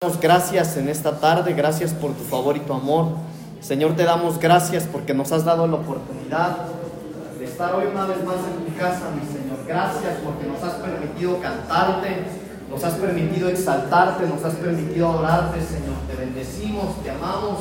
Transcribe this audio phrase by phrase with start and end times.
[0.00, 3.16] damos gracias en esta tarde, gracias por tu favor y tu amor.
[3.60, 6.68] Señor, te damos gracias porque nos has dado la oportunidad
[7.36, 9.58] de estar hoy una vez más en tu casa, mi Señor.
[9.66, 12.10] Gracias porque nos has permitido cantarte,
[12.70, 15.96] nos has permitido exaltarte, nos has permitido adorarte, Señor.
[16.08, 17.58] Te bendecimos, te amamos,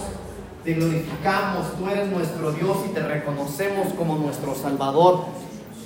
[0.63, 1.75] te glorificamos.
[1.79, 5.21] Tú eres nuestro Dios y te reconocemos como nuestro Salvador.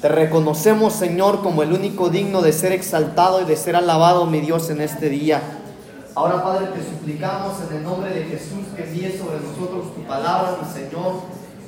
[0.02, 4.42] Te reconocemos, Señor, como el único digno de ser exaltado y de ser alabado, mi
[4.42, 5.42] Dios, en este día.
[6.14, 10.58] Ahora, Padre, te suplicamos en el nombre de Jesús que envíes sobre nosotros tu palabra,
[10.62, 11.22] mi Señor.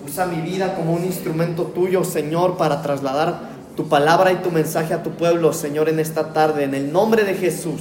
[0.05, 4.93] Usa mi vida como un instrumento tuyo, Señor, para trasladar tu palabra y tu mensaje
[4.93, 6.65] a tu pueblo, Señor, en esta tarde.
[6.65, 7.79] En el nombre de Jesús.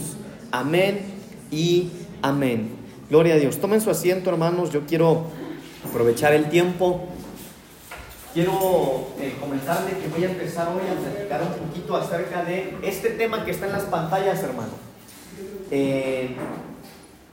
[0.52, 1.00] Amén
[1.50, 1.90] y
[2.22, 2.76] amén.
[3.10, 3.58] Gloria a Dios.
[3.58, 4.70] Tomen su asiento, hermanos.
[4.70, 5.24] Yo quiero
[5.84, 7.08] aprovechar el tiempo.
[8.34, 13.10] Quiero eh, comentarle que voy a empezar hoy a platicar un poquito acerca de este
[13.10, 14.91] tema que está en las pantallas, hermano.
[15.74, 16.28] Eh,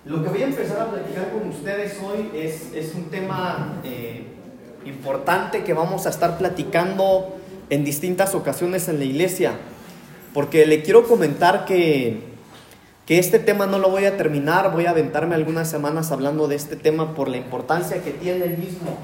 [0.06, 4.28] lo que voy a empezar a platicar con ustedes hoy es, es un tema eh,
[4.86, 7.36] importante que vamos a estar platicando
[7.70, 9.56] en distintas ocasiones en la iglesia,
[10.34, 12.22] porque le quiero comentar que,
[13.06, 16.56] que este tema no lo voy a terminar, voy a aventarme algunas semanas hablando de
[16.56, 18.98] este tema por la importancia que tiene el mismo.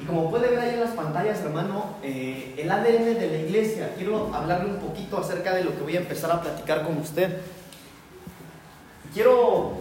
[0.00, 3.92] Y como puede ver ahí en las pantallas, hermano, eh, el ADN de la iglesia,
[3.98, 7.36] quiero hablarle un poquito acerca de lo que voy a empezar a platicar con usted.
[9.12, 9.72] Quiero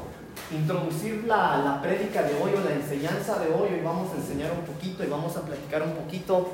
[0.51, 3.69] introducir la, la prédica de hoy o la enseñanza de hoy.
[3.73, 6.49] Hoy vamos a enseñar un poquito y vamos a platicar un poquito.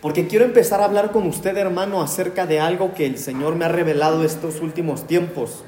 [0.00, 3.64] Porque quiero empezar a hablar con usted, hermano, acerca de algo que el Señor me
[3.64, 5.64] ha revelado estos últimos tiempos.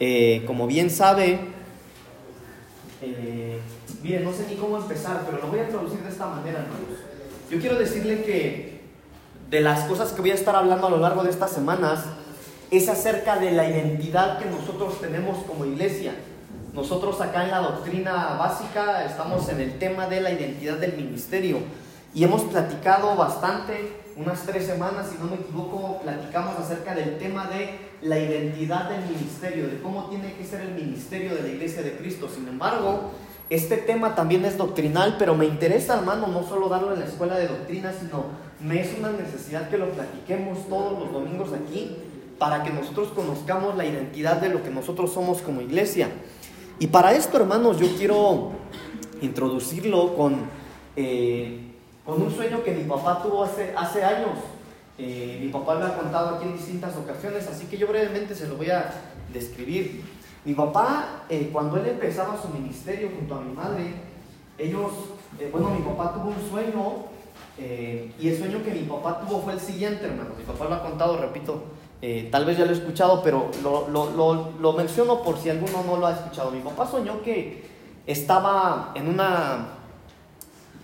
[0.00, 1.40] Eh, como bien sabe,
[3.00, 3.60] eh,
[4.22, 6.98] no sé ni cómo empezar, pero lo voy a introducir de esta manera, hermanos.
[7.50, 8.80] Yo quiero decirle que
[9.50, 12.04] de las cosas que voy a estar hablando a lo largo de estas semanas,
[12.70, 16.14] es acerca de la identidad que nosotros tenemos como iglesia.
[16.72, 21.58] Nosotros acá en la doctrina básica estamos en el tema de la identidad del ministerio
[22.14, 27.46] y hemos platicado bastante, unas tres semanas, si no me equivoco, platicamos acerca del tema
[27.46, 31.82] de la identidad del ministerio, de cómo tiene que ser el ministerio de la iglesia
[31.82, 32.28] de Cristo.
[32.32, 33.10] Sin embargo,
[33.50, 37.36] este tema también es doctrinal, pero me interesa, hermano, no solo darlo en la escuela
[37.36, 38.26] de doctrina, sino
[38.60, 41.96] me es una necesidad que lo platiquemos todos los domingos aquí
[42.38, 46.08] para que nosotros conozcamos la identidad de lo que nosotros somos como iglesia.
[46.78, 48.50] Y para esto, hermanos, yo quiero
[49.20, 50.36] introducirlo con,
[50.96, 51.60] eh,
[52.04, 54.38] con un sueño que mi papá tuvo hace, hace años.
[54.98, 58.48] Eh, mi papá me ha contado aquí en distintas ocasiones, así que yo brevemente se
[58.48, 58.90] lo voy a
[59.32, 60.02] describir.
[60.44, 63.94] Mi papá, eh, cuando él empezaba su ministerio junto a mi madre,
[64.58, 64.92] ellos,
[65.50, 67.14] bueno, mi papá tuvo un sueño
[67.56, 70.30] y el sueño que mi papá tuvo fue el siguiente, hermano.
[70.36, 71.62] Mi papá lo ha contado, repito,
[72.06, 75.82] eh, tal vez ya lo he escuchado, pero lo, lo, lo, menciono por si alguno
[75.86, 76.50] no lo ha escuchado.
[76.50, 77.64] Mi papá soñó que
[78.06, 79.68] estaba en una...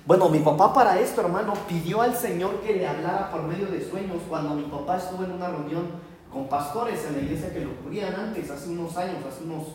[0.07, 3.87] Bueno, mi papá para esto, hermano, pidió al Señor que le hablara por medio de
[3.87, 5.89] sueños cuando mi papá estuvo en una reunión
[6.33, 9.67] con pastores en la iglesia que lo cubrían antes, hace unos años, hace unos,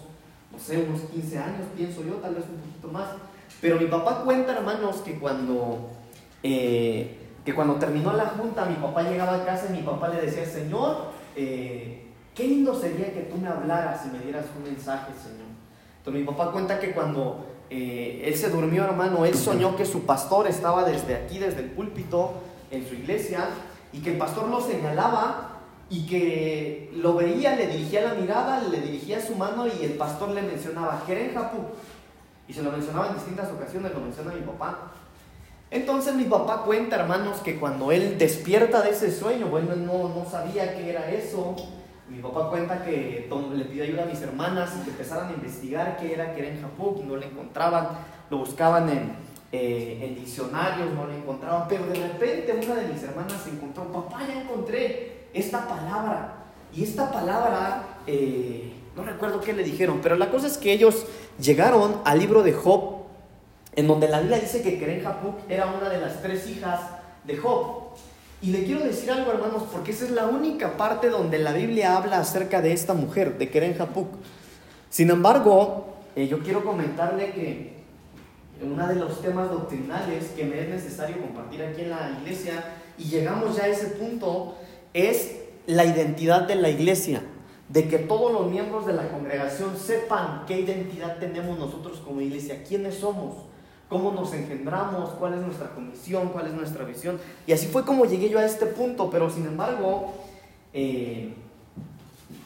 [0.51, 3.09] no sé, unos 15 años, pienso yo, tal vez un poquito más.
[3.61, 5.91] Pero mi papá cuenta, hermanos, que cuando,
[6.41, 10.21] eh, que cuando terminó la junta, mi papá llegaba a casa y mi papá le
[10.21, 15.11] decía, Señor, eh, qué lindo sería que tú me hablaras y me dieras un mensaje,
[15.21, 15.47] Señor.
[15.97, 20.05] Entonces mi papá cuenta que cuando eh, él se durmió, hermano, él soñó que su
[20.05, 22.33] pastor estaba desde aquí, desde el púlpito,
[22.71, 23.49] en su iglesia,
[23.91, 25.51] y que el pastor lo señalaba
[25.89, 30.29] y que lo veía, le dirigía la mirada, le dirigía su mano y el pastor
[30.29, 31.59] le mencionaba, Jeren Japú.
[32.47, 34.91] Y se lo mencionaba en distintas ocasiones, lo menciona mi papá.
[35.71, 40.29] Entonces mi papá cuenta, hermanos, que cuando él despierta de ese sueño, bueno, no, no
[40.29, 41.55] sabía qué era eso.
[42.07, 45.97] Mi papá cuenta que le pidió ayuda a mis hermanas y que empezaran a investigar
[45.97, 47.89] qué era, que era en Japón, no lo encontraban,
[48.29, 49.15] lo buscaban en,
[49.51, 54.41] eh, diccionarios, no lo encontraban, pero de repente una de mis hermanas encontró, papá, ya
[54.41, 56.35] encontré esta palabra.
[56.73, 61.07] Y esta palabra, eh, no recuerdo qué le dijeron, pero la cosa es que ellos
[61.39, 62.94] llegaron al libro de Job
[63.75, 66.79] en donde la Biblia dice que Keren Hapuk era una de las tres hijas
[67.25, 67.83] de Job.
[68.41, 71.97] Y le quiero decir algo, hermanos, porque esa es la única parte donde la Biblia
[71.97, 74.09] habla acerca de esta mujer, de Keren Hapuk.
[74.89, 77.75] Sin embargo, eh, yo quiero comentarle que
[78.61, 82.63] uno de los temas doctrinales que me es necesario compartir aquí en la iglesia,
[82.97, 84.55] y llegamos ya a ese punto,
[84.93, 85.35] es
[85.65, 87.21] la identidad de la iglesia,
[87.67, 92.63] de que todos los miembros de la congregación sepan qué identidad tenemos nosotros como iglesia,
[92.63, 93.33] quiénes somos
[93.89, 97.19] cómo nos engendramos, cuál es nuestra condición, cuál es nuestra visión.
[97.45, 100.13] Y así fue como llegué yo a este punto, pero sin embargo,
[100.73, 101.33] eh,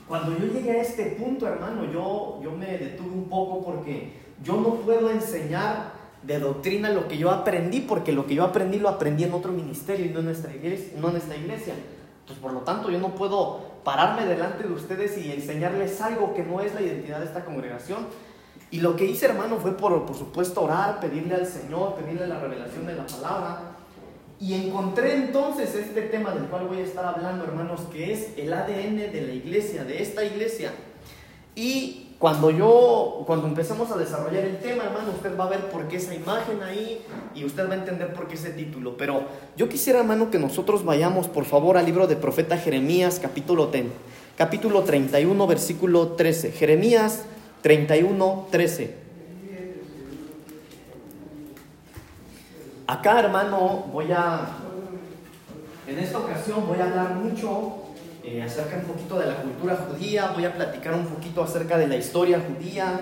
[0.08, 4.14] cuando yo llegué a este punto, hermano, yo, yo me detuve un poco porque
[4.44, 8.80] yo no puedo enseñar de doctrina lo que yo aprendí, porque lo que yo aprendí
[8.80, 10.94] lo aprendí en otro ministerio y no en nuestra iglesia.
[11.00, 11.74] No en esta iglesia.
[12.22, 16.44] Entonces, por lo tanto, yo no puedo pararme delante de ustedes y enseñarles algo que
[16.44, 18.08] no es la identidad de esta congregación.
[18.72, 22.40] Y lo que hice, hermano, fue por, por supuesto orar, pedirle al Señor, pedirle la
[22.40, 23.62] revelación de la palabra.
[24.40, 28.54] Y encontré entonces este tema del cual voy a estar hablando, hermanos, que es el
[28.54, 30.72] ADN de la iglesia, de esta iglesia.
[31.56, 35.88] Y cuando yo, cuando empecemos a desarrollar el tema, hermano, usted va a ver por
[35.88, 37.02] qué esa imagen ahí
[37.34, 38.98] y usted va a entender por qué ese título.
[38.98, 39.24] Pero
[39.58, 43.92] yo quisiera, hermano, que nosotros vayamos, por favor, al libro de profeta Jeremías, capítulo, ten,
[44.38, 46.52] capítulo 31, versículo 13.
[46.52, 47.24] Jeremías
[47.62, 48.96] 31, 13.
[52.88, 54.48] Acá, hermano, voy a,
[55.88, 57.74] en esta ocasión voy a hablar mucho
[58.24, 61.88] eh, acerca un poquito de la cultura judía, voy a platicar un poquito acerca de
[61.88, 63.02] la historia judía,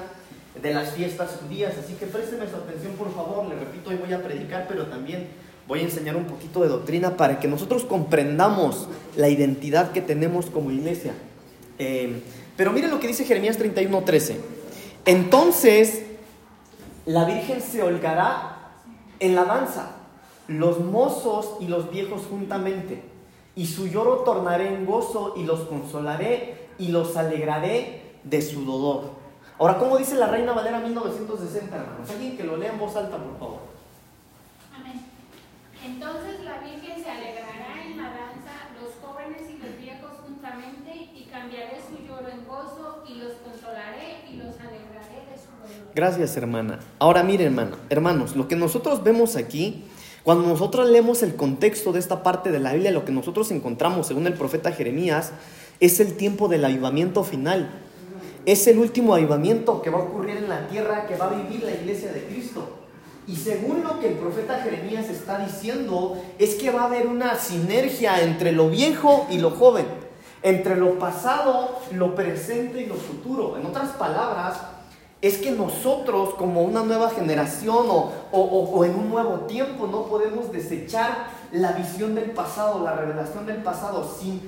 [0.62, 4.12] de las fiestas judías, así que présteme su atención por favor, le repito, hoy voy
[4.12, 5.28] a predicar, pero también
[5.68, 10.48] voy a enseñar un poquito de doctrina para que nosotros comprendamos la identidad que tenemos
[10.48, 11.14] como iglesia.
[11.80, 12.22] Eh,
[12.58, 14.36] pero miren lo que dice Jeremías 31:13.
[15.06, 16.04] Entonces
[17.06, 18.58] la Virgen se holgará
[19.20, 19.92] en la danza,
[20.48, 23.04] los mozos y los viejos juntamente,
[23.56, 29.12] y su lloro tornaré en gozo y los consolaré y los alegraré de su dolor.
[29.60, 32.10] Ahora, ¿cómo dice la Reina Valera 1960, hermanos?
[32.10, 33.60] Alguien que lo lea en voz alta, por favor.
[34.76, 35.02] Amén.
[35.84, 39.78] Entonces la Virgen se alegrará en la danza, los jóvenes y los
[40.58, 45.52] juntamente, y cambiaré su lloro en gozo y los consolaré y los alegraré de su
[45.52, 45.92] dolor.
[45.94, 46.80] Gracias, hermana.
[47.00, 49.84] Ahora miren, hermana, hermanos, lo que nosotros vemos aquí,
[50.24, 54.08] cuando nosotros leemos el contexto de esta parte de la Biblia, lo que nosotros encontramos,
[54.08, 55.32] según el profeta Jeremías,
[55.80, 57.70] es el tiempo del avivamiento final.
[58.46, 61.64] Es el último avivamiento que va a ocurrir en la tierra, que va a vivir
[61.64, 62.78] la iglesia de Cristo.
[63.28, 67.36] Y según lo que el profeta Jeremías está diciendo, es que va a haber una
[67.36, 69.86] sinergia entre lo viejo y lo joven,
[70.44, 73.58] entre lo pasado, lo presente y lo futuro.
[73.58, 74.58] En otras palabras,
[75.22, 81.30] es que nosotros como una nueva generación o, en un nuevo tiempo no podemos desechar
[81.52, 84.42] la visión del pasado, la revelación del pasado, sin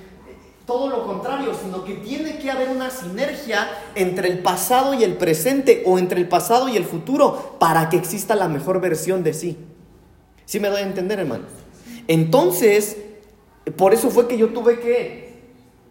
[0.67, 5.17] todo lo contrario, sino que tiene que haber una sinergia entre el pasado y el
[5.17, 9.33] presente o entre el pasado y el futuro para que exista la mejor versión de
[9.33, 9.57] sí.
[10.45, 11.45] ¿Sí me doy a entender, hermano?
[12.07, 12.97] Entonces,
[13.77, 15.28] por eso fue que yo tuve que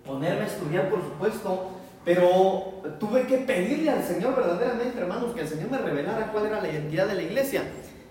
[0.08, 1.68] ponerme a estudiar, por supuesto,
[2.04, 6.62] pero tuve que pedirle al Señor verdaderamente, hermanos, que el Señor me revelara cuál era
[6.62, 7.62] la identidad de la iglesia.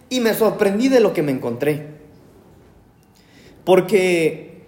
[0.08, 1.98] Y me sorprendí de lo que me encontré.
[3.66, 4.66] Porque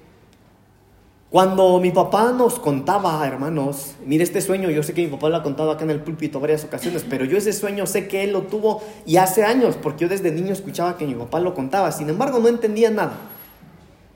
[1.29, 5.37] cuando mi papá nos contaba, hermanos, mire este sueño, yo sé que mi papá lo
[5.37, 8.33] ha contado acá en el púlpito varias ocasiones, pero yo ese sueño sé que él
[8.33, 11.91] lo tuvo y hace años, porque yo desde niño escuchaba que mi papá lo contaba,
[11.91, 13.13] sin embargo no entendía nada.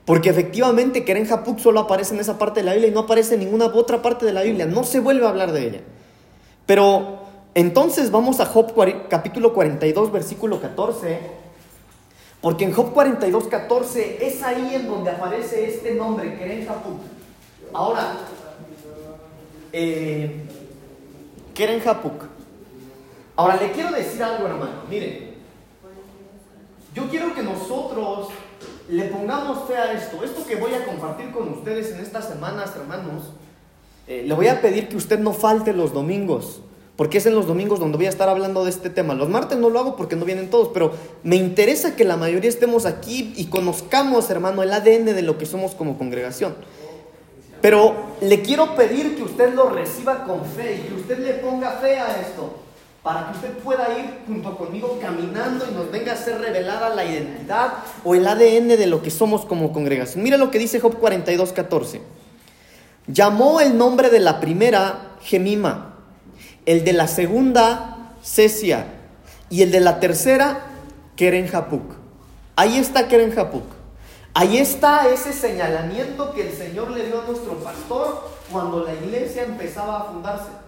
[0.04, 3.34] Porque efectivamente Keren Hapuk solo aparece en esa parte de la Biblia y no aparece
[3.34, 4.66] en ninguna otra parte de la Biblia.
[4.66, 5.80] No se vuelve a hablar de ella.
[6.66, 7.20] Pero
[7.54, 8.74] entonces vamos a Job
[9.08, 11.18] capítulo 42, versículo 14.
[12.42, 17.00] Porque en Job 42, 14 es ahí en donde aparece este nombre, Keren Hapuk.
[17.72, 18.18] Ahora,
[19.72, 20.44] eh,
[21.54, 22.24] Keren Hapuk.
[23.36, 24.82] Ahora le quiero decir algo, hermano.
[24.90, 25.34] Miren,
[26.94, 28.28] yo quiero que nosotros
[28.88, 30.22] le pongamos fe a esto.
[30.24, 33.32] Esto que voy a compartir con ustedes en estas semanas, hermanos,
[34.06, 36.60] eh, le voy a pedir que usted no falte los domingos,
[36.96, 39.14] porque es en los domingos donde voy a estar hablando de este tema.
[39.14, 42.50] Los martes no lo hago porque no vienen todos, pero me interesa que la mayoría
[42.50, 46.54] estemos aquí y conozcamos, hermano, el ADN de lo que somos como congregación.
[47.62, 51.70] Pero le quiero pedir que usted lo reciba con fe y que usted le ponga
[51.72, 52.63] fe a esto
[53.04, 57.04] para que usted pueda ir junto conmigo caminando y nos venga a ser revelada la
[57.04, 60.24] identidad o el ADN de lo que somos como congregación.
[60.24, 62.00] Mira lo que dice Job 42, 14.
[63.06, 65.96] Llamó el nombre de la primera Gemima,
[66.64, 68.86] el de la segunda Cesia
[69.50, 70.62] y el de la tercera
[71.14, 71.50] Keren
[72.56, 73.34] Ahí está Keren
[74.32, 79.42] Ahí está ese señalamiento que el Señor le dio a nuestro pastor cuando la iglesia
[79.42, 80.63] empezaba a fundarse.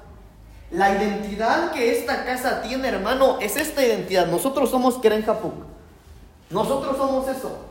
[0.70, 4.26] La identidad que esta casa tiene, hermano, es esta identidad.
[4.26, 5.54] Nosotros somos Keren Japuk.
[6.50, 7.66] Nosotros somos eso.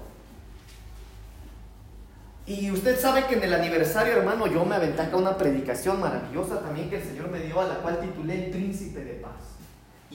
[2.48, 6.90] Y usted sabe que en el aniversario, hermano, yo me aventé una predicación maravillosa también
[6.90, 9.55] que el Señor me dio, a la cual titulé El Príncipe de Paz.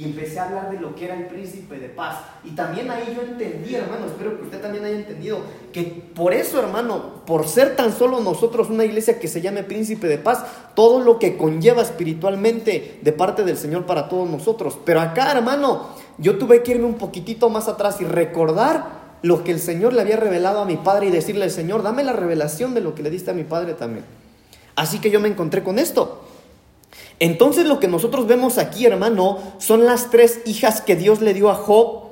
[0.01, 2.21] Y empecé a hablar de lo que era el príncipe de paz.
[2.43, 5.41] Y también ahí yo entendí, hermano, espero que usted también haya entendido,
[5.75, 5.83] que
[6.15, 10.17] por eso, hermano, por ser tan solo nosotros una iglesia que se llame príncipe de
[10.17, 10.43] paz,
[10.75, 14.79] todo lo que conlleva espiritualmente de parte del Señor para todos nosotros.
[14.87, 19.53] Pero acá, hermano, yo tuve que irme un poquitito más atrás y recordar lo que
[19.53, 22.81] el Señor le había revelado a mi padre y decirle, Señor, dame la revelación de
[22.81, 24.07] lo que le diste a mi padre también.
[24.77, 26.25] Así que yo me encontré con esto.
[27.19, 31.51] Entonces lo que nosotros vemos aquí, hermano, son las tres hijas que Dios le dio
[31.51, 32.11] a Job,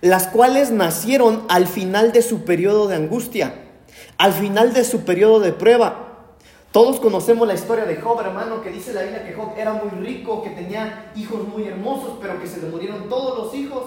[0.00, 3.54] las cuales nacieron al final de su periodo de angustia,
[4.16, 6.04] al final de su periodo de prueba.
[6.72, 9.90] Todos conocemos la historia de Job, hermano, que dice la Biblia que Job era muy
[10.04, 13.84] rico, que tenía hijos muy hermosos, pero que se le murieron todos los hijos,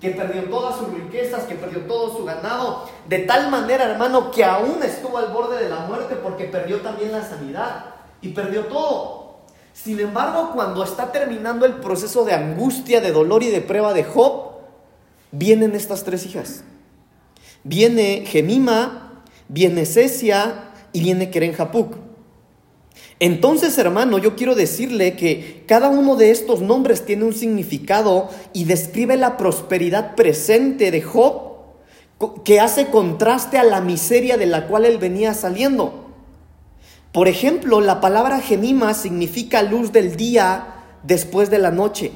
[0.00, 4.44] que perdió todas sus riquezas, que perdió todo su ganado, de tal manera, hermano, que
[4.44, 7.84] aún estuvo al borde de la muerte porque perdió también la sanidad
[8.20, 9.21] y perdió todo.
[9.72, 14.04] Sin embargo, cuando está terminando el proceso de angustia, de dolor y de prueba de
[14.04, 14.52] Job,
[15.30, 16.62] vienen estas tres hijas.
[17.64, 21.56] Viene Gemima, viene Cesia y viene Keren
[23.18, 28.64] Entonces, hermano, yo quiero decirle que cada uno de estos nombres tiene un significado y
[28.64, 31.52] describe la prosperidad presente de Job
[32.44, 36.01] que hace contraste a la miseria de la cual él venía saliendo.
[37.12, 40.64] Por ejemplo, la palabra gemima significa luz del día
[41.02, 42.10] después de la noche.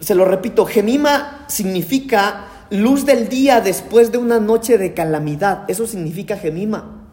[0.00, 5.68] Se lo repito, gemima significa luz del día después de una noche de calamidad.
[5.68, 7.04] Eso significa gemima.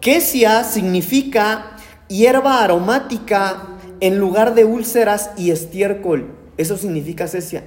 [0.00, 3.66] Kesia significa hierba aromática
[3.98, 6.36] en lugar de úlceras y estiércol.
[6.56, 7.64] Eso significa cesia.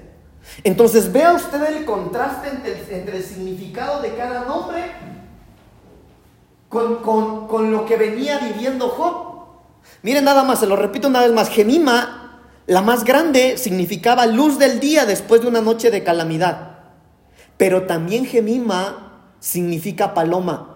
[0.64, 2.48] Entonces vea usted el contraste
[2.90, 5.17] entre el significado de cada nombre
[6.70, 9.28] con, lo que venía viviendo Job.
[10.04, 14.60] Miren nada más, se lo repito una vez más, Gemima, la más grande, significaba luz
[14.60, 16.80] del día después de una noche de calamidad.
[17.58, 20.74] Pero también Gemima significa paloma.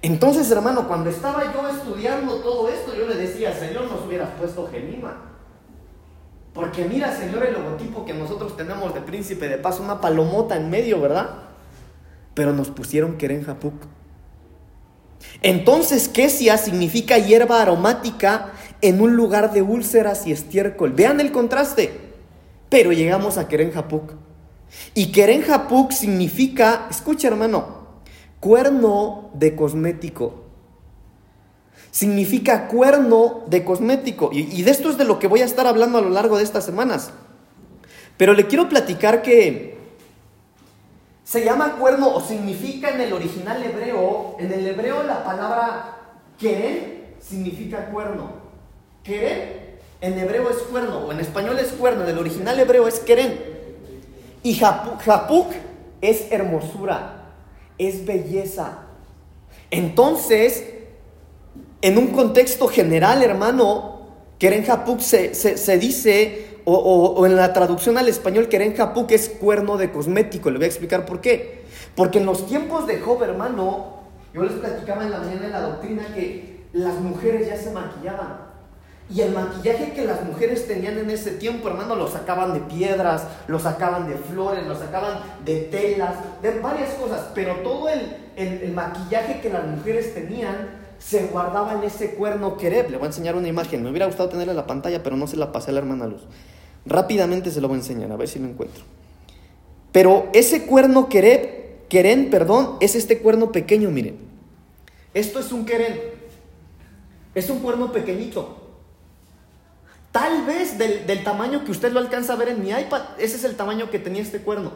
[0.00, 4.68] Entonces, hermano, cuando estaba yo estudiando todo esto, yo le decía, Señor, nos hubieras puesto
[4.70, 5.32] Gemima.
[6.54, 10.70] Porque mira, Señor, el logotipo que nosotros tenemos de príncipe de paz, una palomota en
[10.70, 11.30] medio, ¿verdad?
[12.34, 13.74] Pero nos pusieron Keren Japuk.
[15.42, 20.92] Entonces, quesia significa hierba aromática en un lugar de úlceras y estiércol.
[20.92, 22.00] Vean el contraste.
[22.68, 23.72] Pero llegamos a Keren
[24.94, 25.44] Y Keren
[25.90, 27.82] significa, escucha hermano,
[28.40, 30.44] cuerno de cosmético.
[31.90, 34.30] Significa cuerno de cosmético.
[34.32, 36.44] Y de esto es de lo que voy a estar hablando a lo largo de
[36.44, 37.10] estas semanas.
[38.16, 39.81] Pero le quiero platicar que
[41.24, 45.96] se llama cuerno o significa en el original hebreo, en el hebreo la palabra
[46.38, 48.42] keren significa cuerno.
[49.04, 49.62] Keren
[50.00, 53.38] en hebreo es cuerno, o en español es cuerno, en el original hebreo es keren.
[54.42, 55.52] Y japuk
[56.00, 57.34] es hermosura,
[57.78, 58.80] es belleza.
[59.70, 60.64] Entonces,
[61.80, 64.08] en un contexto general, hermano,
[64.40, 69.76] keren japuk se, se dice o, en la traducción al español, Keren que es cuerno
[69.76, 70.50] de cosmético.
[70.50, 71.64] Le voy a explicar por qué.
[71.94, 74.00] Porque en los tiempos de Job, hermano,
[74.32, 78.52] yo les platicaba en la mañana en la doctrina que las mujeres ya se maquillaban.
[79.10, 83.26] Y el maquillaje que las mujeres tenían en ese tiempo, hermano, lo sacaban de piedras,
[83.46, 87.28] lo sacaban de flores, lo sacaban de telas, de varias cosas.
[87.34, 92.90] Pero todo el, el maquillaje que las mujeres tenían se guardaba en ese cuerno Kereb.
[92.90, 93.82] Le voy a enseñar una imagen.
[93.82, 96.06] Me hubiera gustado tenerla en la pantalla, pero no se la pasé a la hermana
[96.06, 96.22] Luz.
[96.86, 98.84] Rápidamente se lo voy a enseñar, a ver si lo encuentro.
[99.90, 104.16] Pero ese cuerno Kereb, Keren, perdón, es este cuerno pequeño, miren.
[105.12, 106.00] Esto es un Keren.
[107.34, 108.58] Es un cuerno pequeñito.
[110.12, 113.44] Tal vez del, tamaño que usted lo alcanza a ver en mi iPad, ese es
[113.44, 114.72] el tamaño que tenía este cuerno.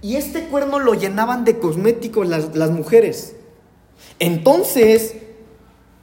[0.00, 3.34] Y este cuerno lo llenaban de cosméticos las, las mujeres.
[4.20, 5.16] Entonces,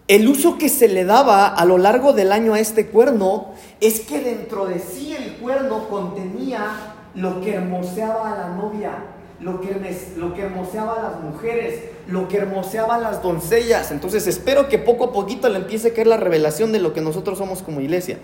[0.07, 4.01] el uso que se le daba a lo largo del año a este cuerno es
[4.01, 8.91] que dentro de sí el cuerno contenía lo que hermoseaba a la novia,
[9.39, 9.75] lo que,
[10.17, 13.89] lo que hermoseaba a las mujeres, lo que hermoseaba a las doncellas.
[13.89, 17.01] Entonces espero que poco a poquito le empiece a caer la revelación de lo que
[17.01, 18.19] nosotros somos como iglesia.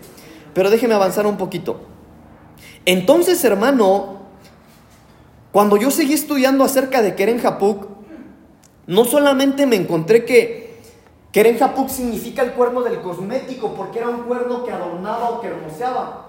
[0.53, 1.81] Pero déjeme avanzar un poquito.
[2.85, 4.21] Entonces, hermano,
[5.51, 7.87] cuando yo seguí estudiando acerca de Keren Japuk,
[8.87, 10.60] no solamente me encontré que
[11.31, 15.47] Keren Japuk significa el cuerno del cosmético porque era un cuerno que adornaba o que
[15.47, 16.27] hermoseaba.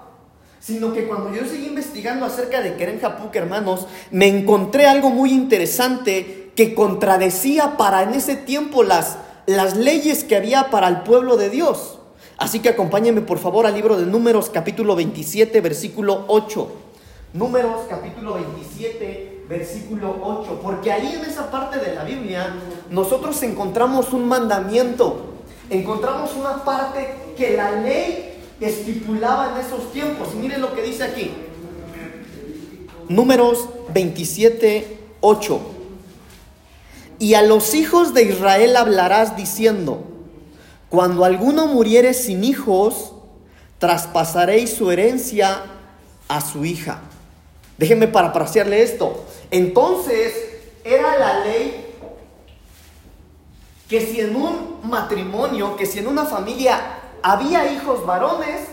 [0.61, 5.33] Sino que cuando yo seguí investigando acerca de Keren Japuk, hermanos, me encontré algo muy
[5.33, 11.37] interesante que contradecía para en ese tiempo las, las leyes que había para el pueblo
[11.37, 11.99] de Dios.
[12.37, 16.69] Así que acompáñenme por favor al libro de Números capítulo 27, versículo 8.
[17.35, 20.61] Números capítulo 27, versículo 8.
[20.63, 22.55] Porque ahí en esa parte de la Biblia
[22.91, 25.27] nosotros encontramos un mandamiento.
[25.71, 30.29] Encontramos una parte que la ley estipulaba en esos tiempos.
[30.35, 31.31] Y miren lo que dice aquí.
[33.09, 35.61] Números 27, 8.
[37.19, 40.03] Y a los hijos de Israel hablarás diciendo,
[40.89, 43.13] cuando alguno muriere sin hijos,
[43.79, 45.63] traspasaréis su herencia
[46.29, 47.01] a su hija.
[47.79, 49.25] Déjenme parafrasearle esto.
[49.53, 50.35] Entonces,
[50.83, 51.95] era la ley
[53.87, 56.81] que si en un matrimonio, que si en una familia
[57.23, 58.69] había hijos varones,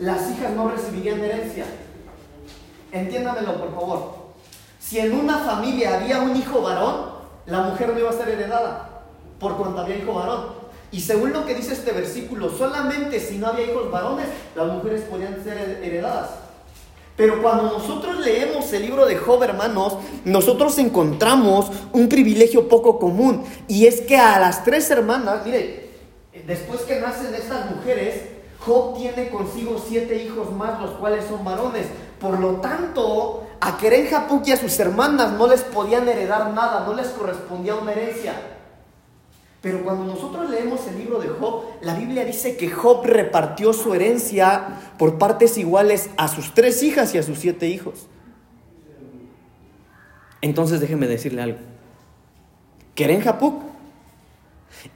[0.00, 1.64] las hijas no recibirían herencia.
[2.90, 4.14] Entiéndamelo, por favor.
[4.80, 7.12] Si en una familia había un hijo varón,
[7.46, 9.02] la mujer no iba a ser heredada,
[9.38, 10.54] por cuanto había hijo varón.
[10.90, 14.26] Y según lo que dice este versículo, solamente si no había hijos varones,
[14.56, 16.30] las mujeres podían ser heredadas.
[17.20, 23.44] Pero cuando nosotros leemos el libro de Job, hermanos, nosotros encontramos un privilegio poco común.
[23.68, 25.90] Y es que a las tres hermanas, mire,
[26.46, 28.22] después que nacen estas mujeres,
[28.60, 31.88] Job tiene consigo siete hijos más, los cuales son varones.
[32.18, 36.86] Por lo tanto, a Keren Japuk y a sus hermanas no les podían heredar nada,
[36.86, 38.59] no les correspondía una herencia.
[39.60, 43.92] Pero cuando nosotros leemos el libro de Job, la Biblia dice que Job repartió su
[43.92, 48.06] herencia por partes iguales a sus tres hijas y a sus siete hijos.
[50.40, 51.58] Entonces déjeme decirle algo.
[52.94, 53.62] Keren Japuk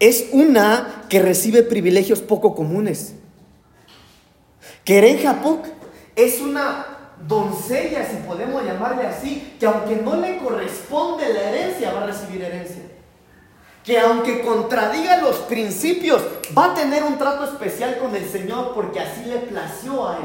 [0.01, 3.17] es una que recibe privilegios poco comunes.
[4.85, 5.19] Keren
[6.17, 6.87] es una
[7.27, 12.43] doncella, si podemos llamarle así, que aunque no le corresponde la herencia, va a recibir
[12.43, 12.84] herencia
[13.85, 16.23] que aunque contradiga los principios,
[16.57, 20.25] va a tener un trato especial con el Señor porque así le plació a él.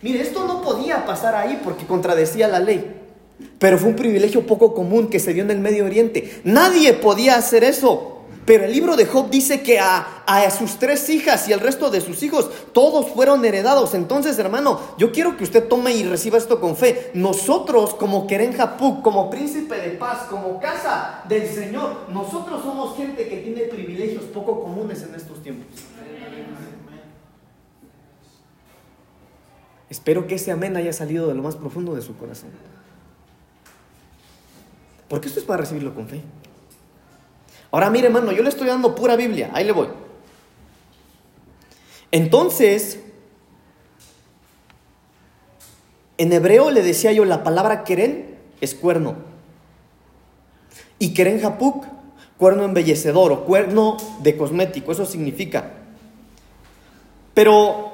[0.00, 3.00] Mire, esto no podía pasar ahí porque contradecía la ley,
[3.58, 6.40] pero fue un privilegio poco común que se dio en el Medio Oriente.
[6.44, 8.11] Nadie podía hacer eso.
[8.44, 11.90] Pero el libro de Job dice que a, a, sus tres hijas y al resto
[11.90, 13.94] de sus hijos, todos fueron heredados.
[13.94, 17.12] Entonces, hermano, yo quiero que usted tome y reciba esto con fe.
[17.14, 23.28] Nosotros, como Keren Japuk, como príncipe de paz, como casa del Señor, nosotros somos gente
[23.28, 25.66] que tiene privilegios poco comunes en estos tiempos.
[29.88, 32.48] Espero que ese amén haya salido de lo más profundo de su corazón.
[35.08, 36.22] Porque esto es para recibirlo con fe.
[37.72, 39.88] Ahora mire, hermano, yo le estoy dando pura Biblia, ahí le voy.
[42.10, 43.00] Entonces,
[46.18, 49.16] en hebreo le decía yo, la palabra keren es cuerno.
[50.98, 51.86] Y keren japuk,
[52.36, 55.70] cuerno embellecedor o cuerno de cosmético, eso significa.
[57.32, 57.92] Pero,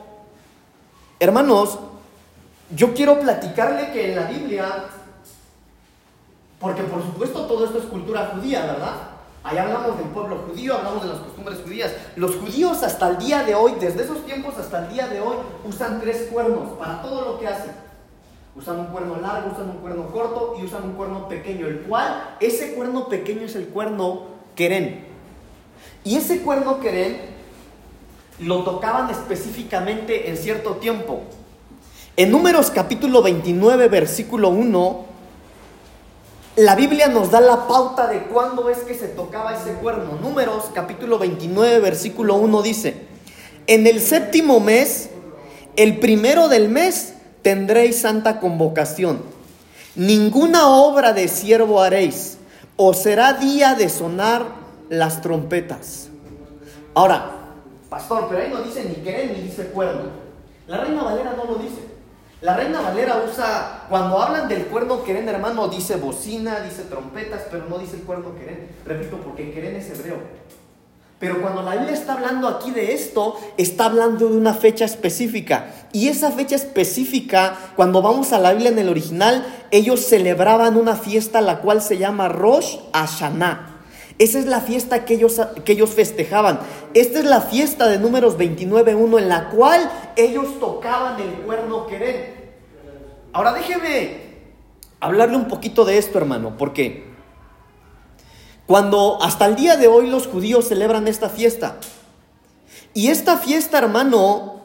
[1.20, 1.78] hermanos,
[2.74, 4.84] yo quiero platicarle que en la Biblia,
[6.58, 9.17] porque por supuesto todo esto es cultura judía, ¿verdad?
[9.48, 11.90] Ahí hablamos del pueblo judío, hablamos de las costumbres judías.
[12.16, 15.36] Los judíos hasta el día de hoy, desde esos tiempos hasta el día de hoy,
[15.66, 17.70] usan tres cuernos para todo lo que hacen.
[18.54, 22.36] Usan un cuerno largo, usan un cuerno corto y usan un cuerno pequeño, el cual
[22.40, 25.06] ese cuerno pequeño es el cuerno querén.
[26.04, 27.18] Y ese cuerno querén
[28.40, 31.22] lo tocaban específicamente en cierto tiempo.
[32.18, 35.07] En Números capítulo 29, versículo 1,
[36.58, 40.18] la Biblia nos da la pauta de cuándo es que se tocaba ese cuerno.
[40.20, 43.06] Números capítulo 29, versículo 1 dice,
[43.68, 45.08] en el séptimo mes,
[45.76, 49.22] el primero del mes, tendréis santa convocación.
[49.94, 52.38] Ninguna obra de siervo haréis,
[52.76, 54.44] o será día de sonar
[54.88, 56.08] las trompetas.
[56.92, 57.36] Ahora,
[57.88, 60.10] pastor, pero ahí no dice ni querer ni dice cuerno.
[60.66, 61.97] La reina Valera no lo dice.
[62.40, 67.64] La Reina Valera usa, cuando hablan del cuerno queren, hermano, dice bocina, dice trompetas, pero
[67.68, 68.68] no dice el cuerno queren.
[68.86, 70.18] Repito, porque queren es hebreo.
[71.18, 75.66] Pero cuando la Biblia está hablando aquí de esto, está hablando de una fecha específica.
[75.92, 80.94] Y esa fecha específica, cuando vamos a la Biblia en el original, ellos celebraban una
[80.94, 83.77] fiesta la cual se llama Rosh Hashanah.
[84.18, 86.60] Esa es la fiesta que ellos, que ellos festejaban.
[86.94, 92.38] Esta es la fiesta de números 29.1 en la cual ellos tocaban el cuerno querer.
[93.32, 94.28] Ahora déjeme
[95.00, 97.06] hablarle un poquito de esto, hermano, porque
[98.66, 101.78] cuando hasta el día de hoy los judíos celebran esta fiesta,
[102.94, 104.60] y esta fiesta, hermano,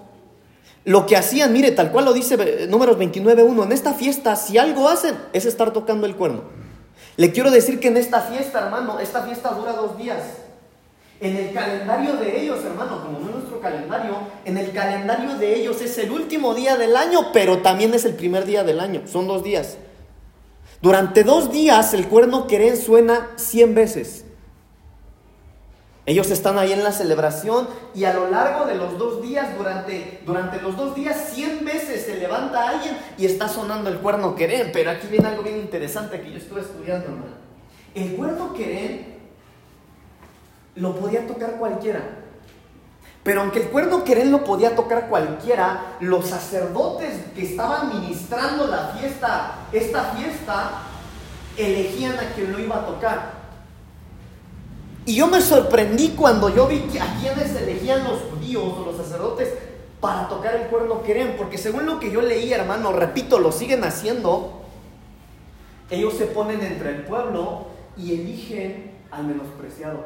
[0.85, 4.57] lo que hacían, mire, tal cual lo dice eh, números 29.1, en esta fiesta, si
[4.57, 6.62] algo hacen, es estar tocando el cuerno.
[7.15, 10.21] Le quiero decir que en esta fiesta, hermano, esta fiesta dura dos días.
[11.19, 15.55] En el calendario de ellos, hermano, como no es nuestro calendario, en el calendario de
[15.55, 19.03] ellos es el último día del año, pero también es el primer día del año.
[19.05, 19.77] Son dos días.
[20.81, 24.22] Durante dos días el cuerno querén suena cien veces.
[26.05, 30.21] Ellos están ahí en la celebración y a lo largo de los dos días, durante,
[30.25, 34.71] durante los dos días, cien veces se levanta alguien y está sonando el cuerno querén.
[34.73, 37.35] Pero aquí viene algo bien interesante que yo estuve estudiando, hermano.
[37.95, 39.17] El cuerno querén
[40.75, 42.01] lo podía tocar cualquiera.
[43.23, 48.89] Pero aunque el cuerno querén lo podía tocar cualquiera, los sacerdotes que estaban ministrando la
[48.89, 50.81] fiesta, esta fiesta,
[51.55, 53.42] elegían a quien lo iba a tocar.
[55.05, 59.49] Y yo me sorprendí cuando yo vi a quienes elegían los judíos o los sacerdotes
[59.99, 63.83] para tocar el cuerno querén, porque según lo que yo leí, hermano, repito, lo siguen
[63.83, 64.61] haciendo,
[65.89, 70.05] ellos se ponen entre el pueblo y eligen al menospreciado,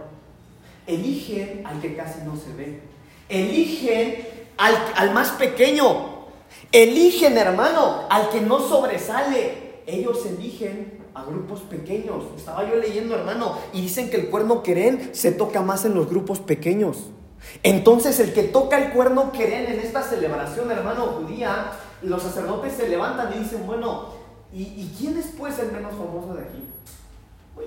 [0.86, 2.82] eligen al que casi no se ve,
[3.30, 6.26] eligen al, al más pequeño,
[6.72, 12.26] eligen, hermano, al que no sobresale, ellos eligen a grupos pequeños.
[12.36, 16.08] Estaba yo leyendo, hermano, y dicen que el cuerno querén se toca más en los
[16.10, 17.10] grupos pequeños.
[17.64, 21.72] Entonces, el que toca el cuerno querén en esta celebración, hermano, judía,
[22.04, 24.10] los sacerdotes se levantan y dicen, bueno,
[24.54, 26.64] ¿y, quién es pues el menos famoso de aquí?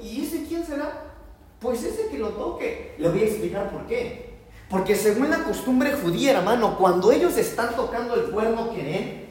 [0.03, 1.07] ¿Y ese quién será?
[1.59, 2.95] Pues ese que lo toque.
[2.99, 4.31] Le voy a explicar por qué.
[4.69, 9.30] Porque según la costumbre judía, hermano, cuando ellos están tocando el cuerno querén,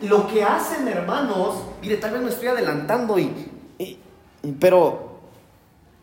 [0.00, 3.50] lo que hacen, hermanos, mire, tal vez me estoy adelantando y,
[4.60, 5.18] pero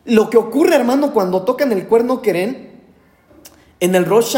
[0.04, 2.80] lo que ocurre, hermano, cuando tocan el cuerno querén
[3.80, 4.36] en el Rosh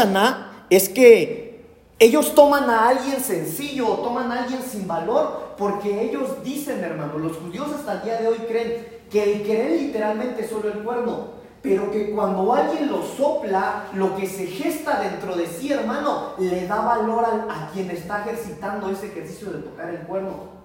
[0.69, 1.65] es que
[1.99, 7.17] ellos toman a alguien sencillo o toman a alguien sin valor porque ellos dicen, hermano,
[7.17, 10.79] los judíos hasta el día de hoy creen que el querén literalmente es solo el
[10.83, 16.33] cuerno pero que cuando alguien lo sopla, lo que se gesta dentro de sí, hermano,
[16.37, 20.59] le da valor a, quien está ejercitando ese ejercicio de tocar el cuerno.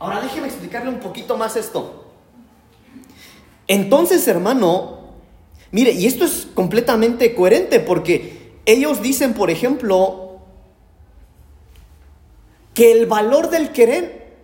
[0.00, 2.06] Ahora déjeme explicarle un poquito más esto.
[3.68, 4.98] Entonces, hermano,
[5.70, 10.40] mire, y esto es completamente coherente porque ellos dicen, por ejemplo,
[12.74, 14.36] que el valor del querer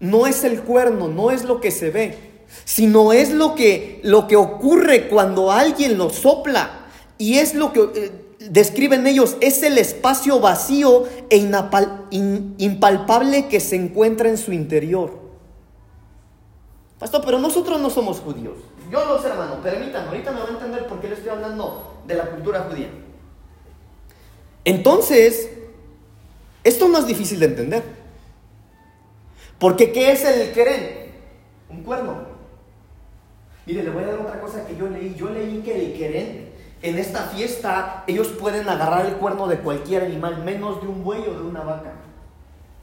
[0.00, 2.33] no es el cuerno, no es lo que se ve,
[2.64, 6.86] sino es lo que, lo que ocurre cuando alguien lo sopla.
[7.18, 11.36] Y es lo que eh, describen ellos, es el espacio vacío e
[12.58, 15.24] impalpable que se encuentra en su interior.
[16.98, 18.56] Pastor, pero nosotros no somos judíos.
[18.90, 22.00] Yo lo sé, hermano, permítanme, ahorita me van a entender por qué le estoy hablando
[22.06, 22.88] de la cultura judía.
[24.64, 25.50] Entonces,
[26.62, 27.82] esto no es difícil de entender.
[29.58, 31.12] Porque ¿qué es el querer?
[31.68, 32.33] Un cuerno.
[33.66, 35.14] Mire, le voy a dar otra cosa que yo leí.
[35.14, 36.50] Yo leí que el querén,
[36.82, 41.22] en esta fiesta, ellos pueden agarrar el cuerno de cualquier animal, menos de un buey
[41.26, 41.92] o de una vaca.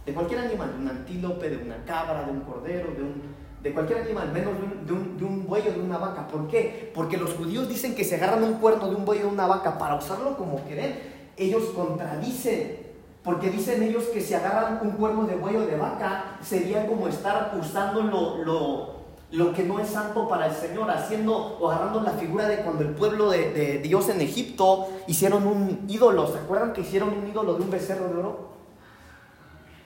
[0.06, 3.22] De cualquier animal, de un antílope, de una cabra, de un cordero, de, un,
[3.62, 4.54] de cualquier animal, menos
[4.88, 6.28] de un, de, un, buey o de una vaca.
[6.28, 6.92] ¿Por qué?
[6.96, 9.46] Porque los judíos dicen que se agarran un cuerno de un buey o de una
[9.46, 11.00] vaca para usarlo como querén.
[11.38, 12.92] Ellos contradicen
[13.24, 17.08] porque dicen ellos que si agarran un cuerno de buey o de vaca, sería como
[17.08, 19.01] estar usando lo, lo
[19.32, 22.90] que no es santo para el Señor, haciendo o agarrando la figura de cuando el
[22.90, 26.28] pueblo de, Dios en Egipto hicieron un ídolo.
[26.28, 28.52] ¿Se acuerdan que hicieron un ídolo de un becerro de oro?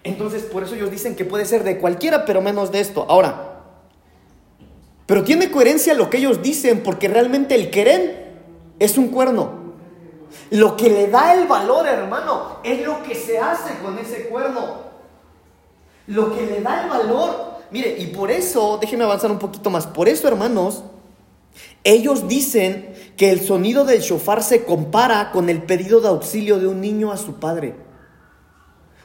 [0.03, 3.05] Entonces, por eso ellos dicen que puede ser de cualquiera, pero menos de esto.
[3.07, 3.61] Ahora,
[5.05, 8.33] pero tiene coherencia lo que ellos dicen, porque realmente el querer
[8.79, 9.65] es un cuerno.
[10.49, 14.85] Lo que le da el valor, hermano, es lo que se hace con ese cuerno.
[16.07, 19.87] Lo que le da el valor Mire, y por eso, déjenme avanzar un poquito más.
[19.87, 20.83] Por eso, hermanos,
[21.83, 26.67] ellos dicen que el sonido del shofar se compara con el pedido de auxilio de
[26.67, 27.75] un niño a su padre.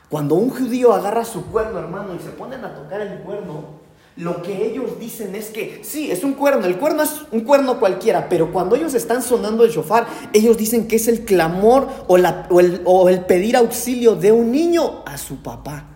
[0.09, 3.81] Cuando un judío agarra su cuerno, hermano, y se ponen a tocar el cuerno,
[4.16, 7.79] lo que ellos dicen es que sí, es un cuerno, el cuerno es un cuerno
[7.79, 12.16] cualquiera, pero cuando ellos están sonando el shofar, ellos dicen que es el clamor o,
[12.16, 15.89] el, o el pedir auxilio de un niño a su papá.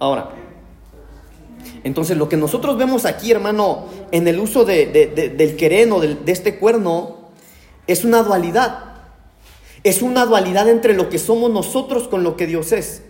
[0.00, 0.30] Ahora,
[1.84, 6.58] entonces lo que nosotros vemos aquí, hermano, en el uso del quereno, de, de este
[6.58, 7.28] cuerno,
[7.86, 8.84] es una dualidad.
[9.84, 13.02] Es una dualidad entre lo que somos nosotros con lo que Dios es.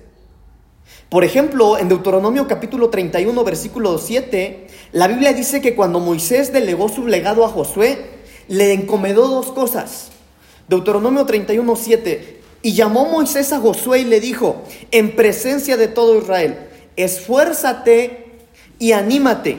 [1.09, 6.89] Por ejemplo, en Deuteronomio capítulo 31, versículo 7, la Biblia dice que cuando Moisés delegó
[6.89, 7.99] su legado a Josué,
[8.47, 10.11] le encomendó dos cosas.
[10.69, 16.19] Deuteronomio 31, 7, y llamó Moisés a Josué y le dijo, en presencia de todo
[16.19, 18.31] Israel, esfuérzate
[18.79, 19.59] y anímate,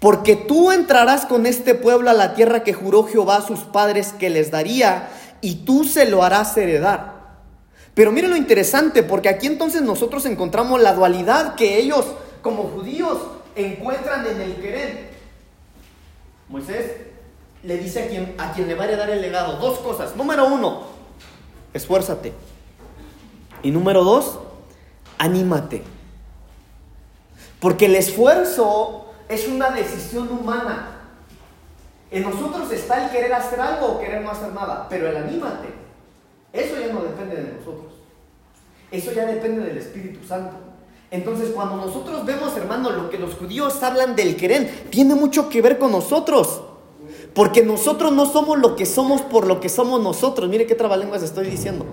[0.00, 4.12] Porque tú entrarás con este pueblo a la tierra que juró Jehová a sus padres
[4.12, 5.08] que les daría,
[5.40, 7.18] y tú se lo harás heredar.
[7.94, 12.06] Pero mire lo interesante, porque aquí entonces nosotros encontramos la dualidad que ellos,
[12.42, 13.18] como judíos,
[13.56, 15.10] encuentran en el querer.
[16.48, 16.92] Moisés
[17.64, 20.14] le dice a quien, a quien le va a heredar el legado dos cosas.
[20.14, 20.84] Número uno,
[21.74, 22.32] esfuérzate.
[23.64, 24.38] Y número dos,
[25.18, 25.82] anímate.
[27.60, 30.94] Porque el esfuerzo es una decisión humana.
[32.10, 35.68] En nosotros está el querer hacer algo o querer no hacer nada, pero el anímate,
[36.52, 37.92] eso ya no depende de nosotros.
[38.90, 40.56] Eso ya depende del Espíritu Santo.
[41.10, 45.60] Entonces, cuando nosotros vemos, hermano, lo que los judíos hablan del querer, tiene mucho que
[45.60, 46.62] ver con nosotros.
[47.34, 50.48] Porque nosotros no somos lo que somos por lo que somos nosotros.
[50.48, 51.86] Mire qué trabalenguas estoy diciendo.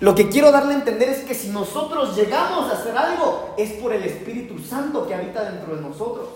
[0.00, 3.72] Lo que quiero darle a entender es que si nosotros llegamos a hacer algo, es
[3.72, 6.26] por el Espíritu Santo que habita dentro de nosotros.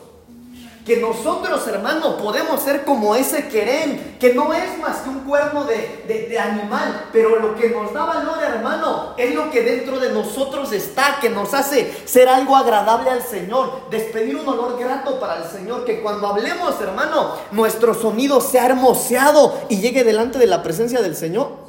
[0.84, 5.64] Que nosotros, hermano, podemos ser como ese querén, que no es más que un cuerno
[5.64, 10.70] de, animal, pero lo que nos da valor, hermano, es lo que dentro de nosotros
[10.72, 15.50] está, que nos hace ser algo agradable al Señor, despedir un olor grato para el
[15.50, 21.00] Señor, que cuando hablemos, hermano, nuestro sonido sea hermoseado y llegue delante de la presencia
[21.00, 21.63] del Señor.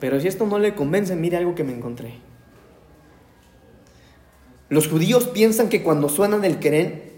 [0.00, 2.14] Pero si esto no le convence, mire algo que me encontré.
[4.70, 7.10] Los judíos piensan que cuando suenan el querén,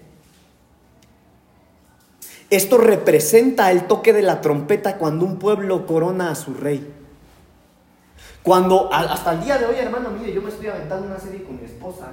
[2.51, 6.92] esto representa el toque de la trompeta cuando un pueblo corona a su rey.
[8.42, 11.57] Cuando hasta el día de hoy, hermano, mire, yo me estoy aventando una serie con
[11.57, 12.09] mi esposa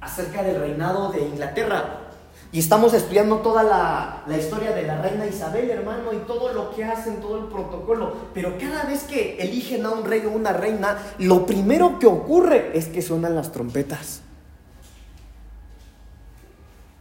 [0.00, 2.11] acerca del reinado de Inglaterra.
[2.52, 6.84] Y estamos estudiando toda la, historia de la reina Isabel, hermano, y todo lo que
[6.84, 8.12] hacen, todo el protocolo.
[8.34, 12.76] Pero cada vez que eligen a un rey o una reina, lo primero que ocurre
[12.76, 14.20] es que suenan las trompetas.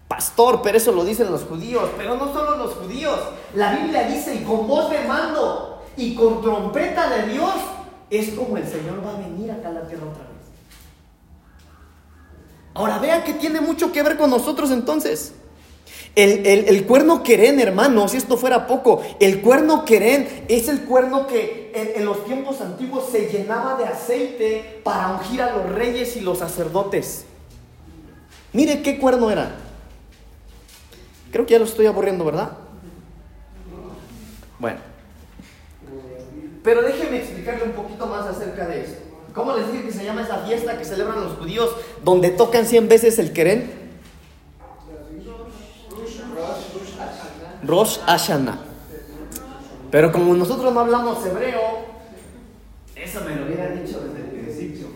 [0.07, 3.19] Pastor, pero eso lo dicen los judíos, pero no solo los judíos.
[3.53, 7.55] La Biblia dice, y con voz de mando y con trompeta de Dios,
[8.09, 10.31] es como el Señor va a venir acá a la tierra otra vez.
[12.73, 15.33] Ahora vea que tiene mucho que ver con nosotros entonces.
[16.13, 21.71] El, cuerno querén, hermano, si esto fuera poco, el cuerno querén es el cuerno que
[21.95, 26.39] en, los tiempos antiguos se llenaba de aceite para ungir a los reyes y los
[26.39, 27.25] sacerdotes.
[28.51, 29.55] Mire qué cuerno era.
[31.31, 32.57] Creo que ya lo estoy aburriendo, ¿verdad?
[34.59, 34.79] Bueno.
[36.61, 39.01] Pero déjeme explicarle un poquito más acerca de esto.
[39.33, 42.89] ¿Cómo les dije que se llama esa fiesta que celebran los judíos donde tocan 100
[42.89, 43.80] veces el querén?
[47.63, 48.59] Rosh Hashanah.
[49.91, 51.59] Pero como nosotros no hablamos hebreo,
[52.95, 54.87] eso me lo hubieran dicho desde el principio.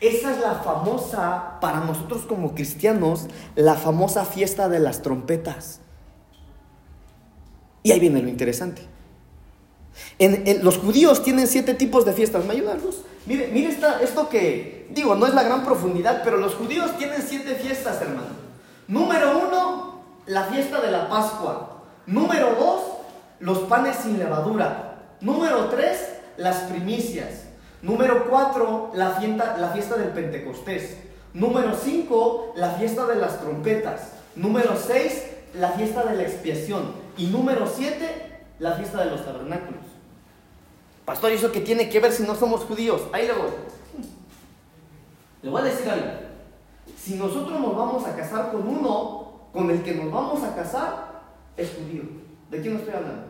[0.00, 5.80] Esa es la famosa, para nosotros como cristianos, la famosa fiesta de las trompetas.
[7.82, 8.82] Y ahí viene lo interesante.
[10.18, 12.44] En, los judíos tienen siete tipos de fiestas.
[12.44, 12.98] ¿Me ayudan, Luz?
[13.26, 13.50] Mire,
[14.02, 18.36] esto que, digo, no es la gran profundidad, pero los judíos tienen siete fiestas, hermano.
[18.86, 21.77] Número uno, la fiesta de la Pascua.
[22.08, 22.82] Número dos,
[23.38, 24.96] los panes sin levadura.
[25.20, 27.42] Número tres, las primicias.
[27.82, 30.96] Número cuatro, la fiesta, la fiesta del Pentecostés.
[31.34, 34.12] Número cinco, la fiesta de las trompetas.
[34.36, 36.92] Número seis, la fiesta de la expiación.
[37.18, 39.84] Y número siete, la fiesta de los tabernáculos.
[41.04, 43.02] Pastor, ¿y eso qué tiene que ver si no somos judíos?
[43.12, 43.50] Ahí le voy.
[45.42, 46.06] Le voy a decir algo.
[46.96, 51.07] Si nosotros nos vamos a casar con uno con el que nos vamos a casar,
[51.58, 52.04] es judío.
[52.50, 53.24] ¿De quién estoy hablando?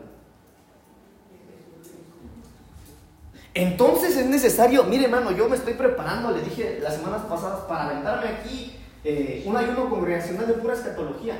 [3.53, 7.87] Entonces es necesario, mire hermano, yo me estoy preparando, le dije las semanas pasadas, para
[7.87, 11.35] aventarme aquí eh, un ayuno congregacional de pura escatología.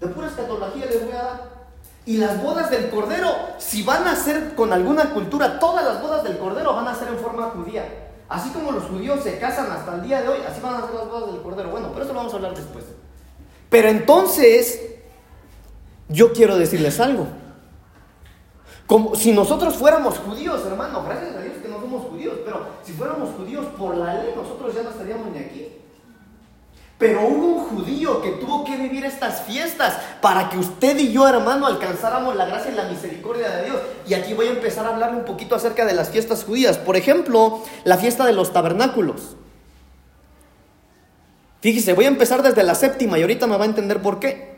[0.00, 1.58] De pura escatología les voy a dar.
[2.04, 6.24] Y las bodas del Cordero, si van a ser con alguna cultura, todas las bodas
[6.24, 7.86] del Cordero van a ser en forma judía.
[8.28, 10.94] Así como los judíos se casan hasta el día de hoy, así van a ser
[10.94, 11.70] las bodas del Cordero.
[11.70, 12.84] Bueno, pero eso lo vamos a hablar después.
[13.70, 14.87] Pero entonces,
[16.08, 17.26] yo quiero decirles algo.
[18.86, 22.92] Como si nosotros fuéramos judíos, hermano, gracias a Dios que no somos judíos, pero si
[22.92, 25.68] fuéramos judíos por la ley, nosotros ya no estaríamos ni aquí.
[26.96, 31.28] Pero hubo un judío que tuvo que vivir estas fiestas para que usted y yo,
[31.28, 33.76] hermano, alcanzáramos la gracia y la misericordia de Dios.
[34.08, 36.76] Y aquí voy a empezar a hablarle un poquito acerca de las fiestas judías.
[36.76, 39.36] Por ejemplo, la fiesta de los tabernáculos.
[41.60, 44.57] Fíjese, voy a empezar desde la séptima y ahorita me va a entender por qué.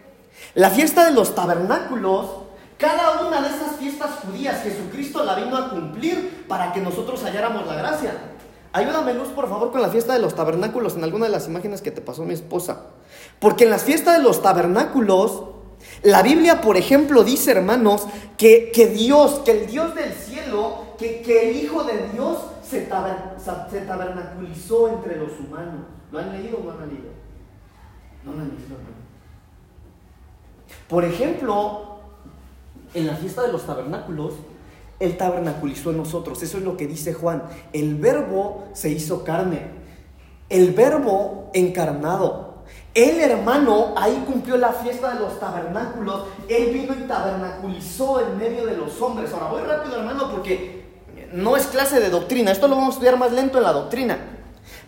[0.55, 2.27] La fiesta de los tabernáculos,
[2.77, 7.67] cada una de esas fiestas judías, Jesucristo la vino a cumplir para que nosotros halláramos
[7.67, 8.13] la gracia.
[8.73, 11.83] Ayúdame, Luz, por favor, con la fiesta de los tabernáculos en alguna de las imágenes
[11.83, 12.87] que te pasó mi esposa.
[13.39, 15.43] Porque en las fiestas de los tabernáculos,
[16.03, 21.23] la Biblia, por ejemplo, dice, hermanos, que, que Dios, que el Dios del cielo, que,
[21.23, 25.87] que el Hijo de Dios se, tabernaculizó entre los humanos.
[26.13, 27.11] ¿Lo han leído o no han leído?
[28.25, 29.00] No lo han leído, hermano.
[30.91, 32.01] Por ejemplo,
[32.95, 34.35] en la fiesta de los tabernáculos,
[34.99, 36.43] Él tabernaculizó en nosotros.
[36.43, 37.45] Eso es lo que dice Juan.
[37.73, 39.71] El verbo se hizo carne.
[40.49, 42.51] El verbo encarnado.
[42.93, 46.25] El hermano ahí cumplió la fiesta de los tabernáculos.
[46.49, 49.33] Él vino y tabernaculizó en medio de los hombres.
[49.33, 50.87] Ahora voy rápido, hermano, porque
[51.33, 52.51] no es clase de doctrina.
[52.51, 54.19] Esto lo vamos a estudiar más lento en la doctrina.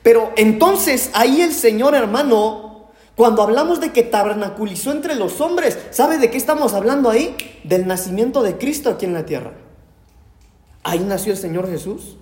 [0.02, 2.71] Pero entonces ahí el Señor, hermano,
[3.16, 7.36] cuando hablamos de que tabernaculizó entre los hombres, ¿sabe de qué estamos hablando ahí?
[7.64, 9.52] Del nacimiento de Cristo aquí en la tierra.
[10.82, 12.16] Ahí nació el Señor Jesús.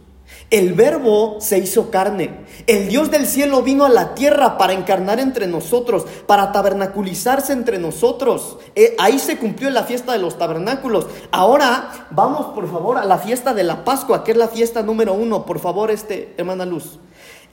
[0.50, 2.44] El verbo se hizo carne.
[2.66, 7.78] El Dios del cielo vino a la tierra para encarnar entre nosotros, para tabernaculizarse entre
[7.78, 8.58] nosotros.
[8.74, 11.06] Eh, ahí se cumplió la fiesta de los tabernáculos.
[11.30, 15.14] Ahora vamos por favor a la fiesta de la Pascua, que es la fiesta número
[15.14, 15.46] uno.
[15.46, 16.98] Por favor, este, hermana Luz.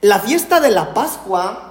[0.01, 1.66] La fiesta de la Pascua.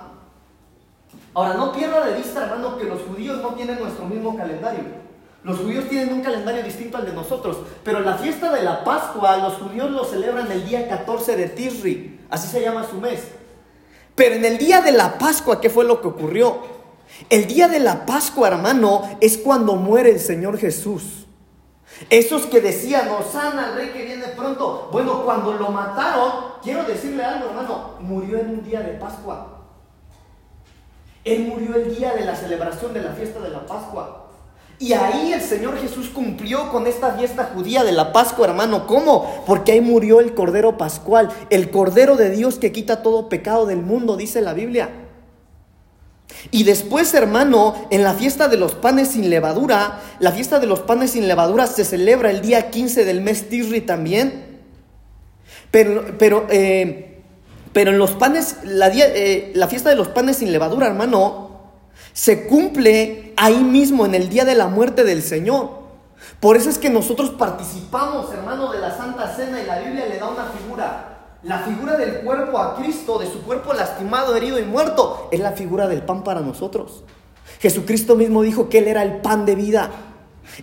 [1.37, 4.85] Ahora no pierda de vista, hermano, que los judíos no tienen nuestro mismo calendario.
[5.42, 9.37] Los judíos tienen un calendario distinto al de nosotros, pero la fiesta de la Pascua
[9.37, 13.20] los judíos lo celebran el día 14 de Tisri, así se llama su mes.
[14.14, 16.57] Pero en el día de la Pascua, ¿qué fue lo que ocurrió?
[17.29, 21.27] El día de la Pascua, hermano, es cuando muere el Señor Jesús.
[22.09, 24.88] Esos que decían, Osana, el rey que viene pronto.
[24.90, 29.56] Bueno, cuando lo mataron, quiero decirle algo, hermano, murió en un día de Pascua.
[31.27, 34.29] Él murió el día de la celebración de la fiesta de la Pascua.
[34.79, 38.87] Y ahí el Señor Jesús cumplió con esta fiesta judía de la Pascua, hermano.
[38.87, 39.43] ¿Cómo?
[39.45, 43.83] Porque ahí murió el Cordero Pascual, el Cordero de Dios que quita todo pecado del
[43.83, 44.89] mundo, dice la Biblia.
[46.53, 50.81] Y después, hermano, en la fiesta de los panes sin levadura, la fiesta de los
[50.81, 54.61] panes sin levadura se celebra el día 15 del mes Tisri también.
[55.73, 57.15] Pero, pero, eh,
[57.77, 61.51] pero en los panes, la, eh, la fiesta de los panes sin levadura, hermano,
[62.15, 65.73] se cumple ahí mismo en el día de la muerte del Señor.
[66.41, 70.19] Por eso es que nosotros participamos, hermano, de la Santa Cena y la Biblia le
[70.19, 71.37] da una figura.
[71.43, 75.53] La figura del cuerpo a Cristo, de su cuerpo lastimado, herido y muerto, es la
[75.53, 77.05] figura del pan para nosotros.
[77.61, 79.91] Jesucristo mismo dijo que Él era el pan de vida.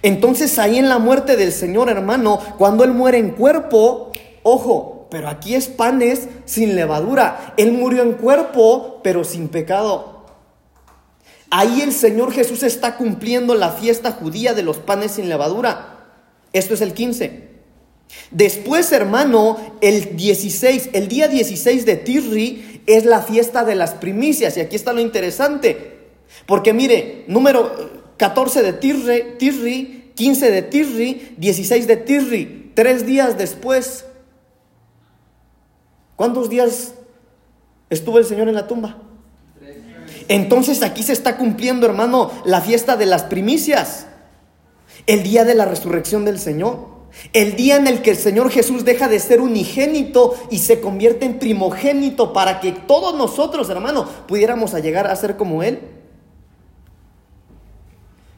[0.02, 5.30] Entonces ahí en la muerte del Señor, hermano, cuando Él muere en cuerpo, ojo, pero
[5.30, 7.54] aquí es panes sin levadura.
[7.58, 10.26] Él murió en cuerpo, pero sin pecado.
[11.52, 16.08] Ahí el Señor Jesús está cumpliendo la fiesta judía de los panes sin levadura.
[16.52, 17.48] Esto es el 15.
[18.32, 24.58] Después, hermano, el 16, el día 16 de Tirri es la fiesta de las primicias.
[24.58, 26.08] Y aquí está lo interesante.
[26.48, 32.72] Porque mire, número 14 de Tirri, Tirri 15 de Tirri, 16 de Tirri.
[32.74, 34.06] Tres días después.
[36.16, 36.96] ¿Cuántos días
[37.90, 38.98] estuvo el Señor en la tumba?
[40.28, 44.08] Entonces aquí se está cumpliendo, hermano, la fiesta de las primicias.
[45.06, 46.94] El día de la resurrección del Señor.
[47.32, 51.26] El día en el que el Señor Jesús deja de ser unigénito y se convierte
[51.26, 55.80] en primogénito para que todos nosotros, hermano, pudiéramos llegar a ser como Él.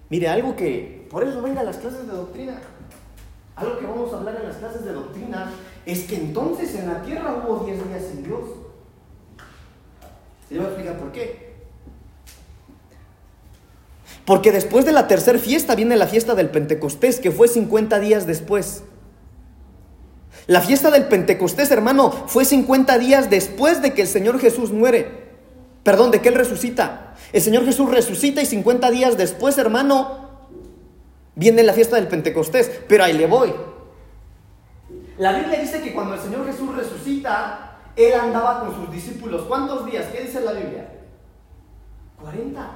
[0.09, 2.59] Mire, algo que, por eso venga a las clases de doctrina,
[3.55, 5.51] algo que vamos a hablar en las clases de doctrina,
[5.85, 8.41] es que entonces en la tierra hubo 10 días sin Dios.
[10.49, 11.45] Se va a explicar por qué.
[14.25, 18.25] Porque después de la tercera fiesta viene la fiesta del Pentecostés, que fue 50 días
[18.25, 18.83] después.
[20.47, 25.25] La fiesta del Pentecostés, hermano, fue 50 días después de que el Señor Jesús muere.
[25.83, 27.15] Perdón, de que Él resucita.
[27.31, 30.29] El Señor Jesús resucita y 50 días después, hermano,
[31.35, 32.71] viene la fiesta del Pentecostés.
[32.87, 33.53] Pero ahí le voy.
[35.17, 39.43] La Biblia dice que cuando el Señor Jesús resucita, Él andaba con sus discípulos.
[39.43, 40.07] ¿Cuántos días?
[40.07, 40.89] ¿Qué dice la Biblia?
[42.21, 42.69] 40.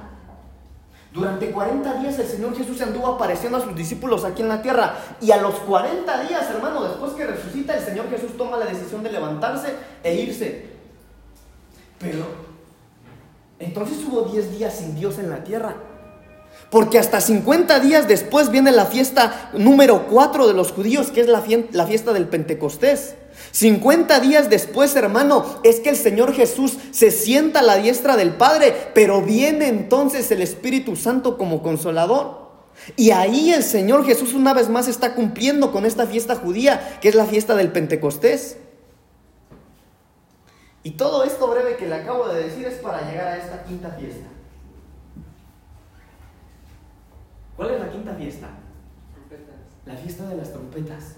[1.12, 4.94] Durante 40 días el Señor Jesús anduvo apareciendo a sus discípulos aquí en la tierra.
[5.20, 9.02] Y a los 40 días, hermano, después que resucita, el Señor Jesús toma la decisión
[9.02, 10.70] de levantarse e irse.
[11.98, 12.24] Pero,
[13.58, 15.74] entonces hubo 10 días sin Dios en la tierra.
[16.68, 21.26] Porque hasta 50 días después viene la fiesta número 4 de los judíos, que es
[21.26, 23.14] la, fiesta del Pentecostés.
[23.52, 28.34] 50 días después, hermano, es que el Señor Jesús se sienta a la diestra del
[28.34, 32.50] Padre, pero viene entonces el Espíritu Santo como consolador.
[32.96, 37.08] Y ahí el Señor Jesús una vez más está cumpliendo con esta fiesta judía, que
[37.08, 38.58] es la fiesta del Pentecostés.
[40.82, 43.90] Y todo esto breve que le acabo de decir es para llegar a esta quinta
[43.90, 44.26] fiesta.
[47.60, 48.48] ¿Cuál es la quinta fiesta?
[49.84, 51.16] La fiesta de las trompetas.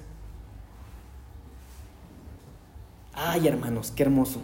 [3.15, 4.43] Ay, hermanos, qué hermoso.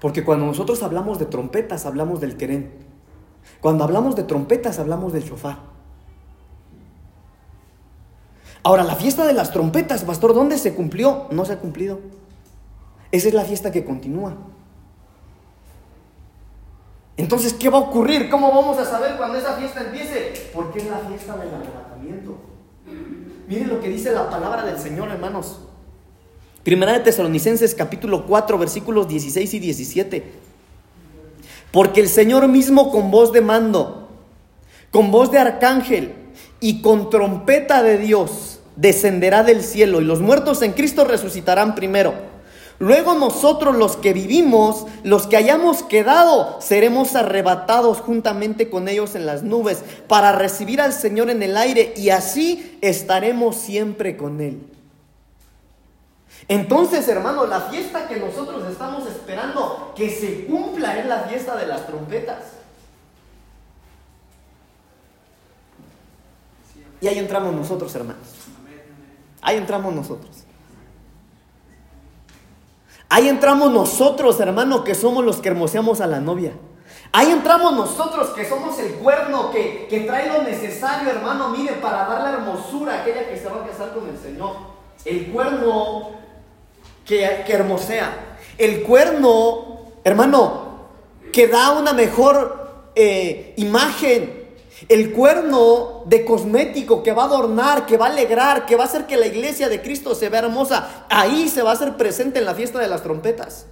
[0.00, 2.72] Porque cuando nosotros hablamos de trompetas, hablamos del querén.
[3.60, 5.58] Cuando hablamos de trompetas, hablamos del shofar.
[8.64, 11.28] Ahora, la fiesta de las trompetas, pastor, ¿dónde se cumplió?
[11.30, 12.00] No se ha cumplido.
[13.12, 14.36] Esa es la fiesta que continúa.
[17.16, 18.28] Entonces, ¿qué va a ocurrir?
[18.28, 20.50] ¿Cómo vamos a saber cuando esa fiesta empiece?
[20.52, 22.38] Porque es la fiesta del arrebatamiento.
[23.46, 25.60] Miren lo que dice la palabra del Señor, hermanos.
[26.64, 30.32] Primera de Tesalonicenses capítulo 4 versículos 16 y 17.
[31.70, 34.08] Porque el Señor mismo con voz de mando,
[34.90, 36.14] con voz de arcángel
[36.60, 42.14] y con trompeta de Dios descenderá del cielo y los muertos en Cristo resucitarán primero.
[42.78, 49.26] Luego nosotros los que vivimos, los que hayamos quedado, seremos arrebatados juntamente con ellos en
[49.26, 54.60] las nubes para recibir al Señor en el aire y así estaremos siempre con Él.
[56.48, 61.66] Entonces, hermano, la fiesta que nosotros estamos esperando que se cumpla es la fiesta de
[61.66, 62.42] las trompetas.
[67.00, 68.26] Y ahí entramos nosotros, hermanos.
[69.40, 70.43] Ahí entramos nosotros.
[73.08, 76.52] Ahí entramos nosotros, hermano, que somos los que hermoseamos a la novia.
[77.12, 82.22] Ahí entramos nosotros, que somos el cuerno que, trae lo necesario, hermano, mire, para dar
[82.22, 84.56] la hermosura a aquella que se va a casar con el Señor.
[85.04, 86.10] El cuerno
[87.06, 88.36] que, que hermosea.
[88.58, 90.64] El cuerno, hermano,
[91.32, 94.43] que da una mejor eh, imagen
[94.88, 98.86] el cuerno de cosmético que va a adornar, que va a alegrar, que va a
[98.86, 102.38] hacer que la iglesia de Cristo se vea hermosa, ahí se va a hacer presente
[102.38, 103.66] en la fiesta de las trompetas.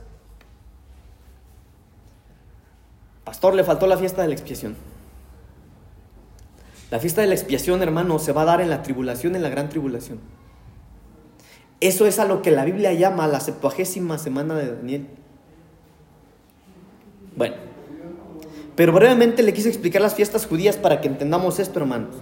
[3.24, 4.76] Pastor, le faltó la fiesta de la expiación.
[6.90, 9.48] La fiesta de la expiación, hermano, se va a dar en la tribulación, en la
[9.48, 10.20] gran tribulación.
[11.80, 15.08] Eso es a lo que la Biblia llama la septuagésima semana de Daniel.
[17.34, 17.71] Bueno.
[18.82, 22.16] Pero brevemente le quise explicar las fiestas judías para que entendamos esto, hermanos.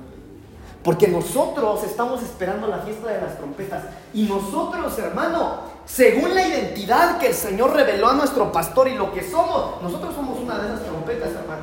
[0.84, 3.84] Porque nosotros estamos esperando la fiesta de las trompetas.
[4.12, 9.10] Y nosotros, hermano, según la identidad que el Señor reveló a nuestro pastor y lo
[9.10, 11.62] que somos, nosotros somos una de esas trompetas, hermano.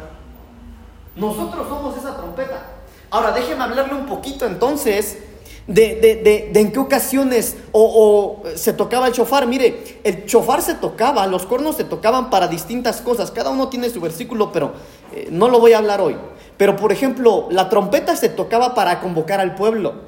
[1.16, 2.66] Nosotros somos esa trompeta.
[3.12, 5.20] Ahora, déjeme hablarle un poquito entonces
[5.68, 9.48] de, en qué ocasiones o, se tocaba el chofar.
[9.48, 13.32] Mire, el chofar se tocaba, los cornos se tocaban para distintas cosas.
[13.32, 14.74] Cada uno tiene su versículo, pero
[15.14, 16.16] eh, no lo voy a hablar hoy.
[16.58, 20.08] Pero por ejemplo, la trompeta se tocaba para convocar al pueblo.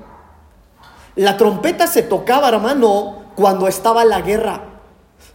[1.16, 4.64] La trompeta se tocaba, hermano, cuando estaba la guerra.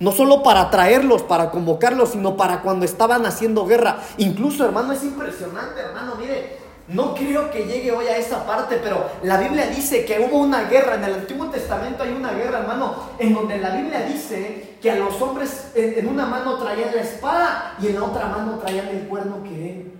[0.01, 3.99] No solo para traerlos, para convocarlos, sino para cuando estaban haciendo guerra.
[4.16, 6.16] Incluso, hermano, es impresionante, hermano.
[6.18, 10.39] Mire, no creo que llegue hoy a esa parte, pero la Biblia dice que hubo
[10.39, 10.97] una guerra.
[10.97, 14.97] En el Antiguo Testamento hay una guerra, hermano, en donde la Biblia dice que a
[14.97, 19.09] los hombres en una mano traían la espada y en la otra mano traían el
[19.09, 19.95] cuerno que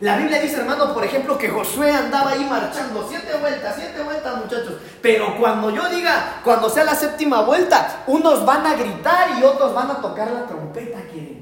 [0.00, 4.36] La Biblia dice, hermano, por ejemplo, que Josué andaba ahí marchando siete vueltas, siete vueltas,
[4.36, 4.74] muchachos.
[5.00, 9.72] Pero cuando yo diga, cuando sea la séptima vuelta, unos van a gritar y otros
[9.72, 11.35] van a tocar la trompeta, que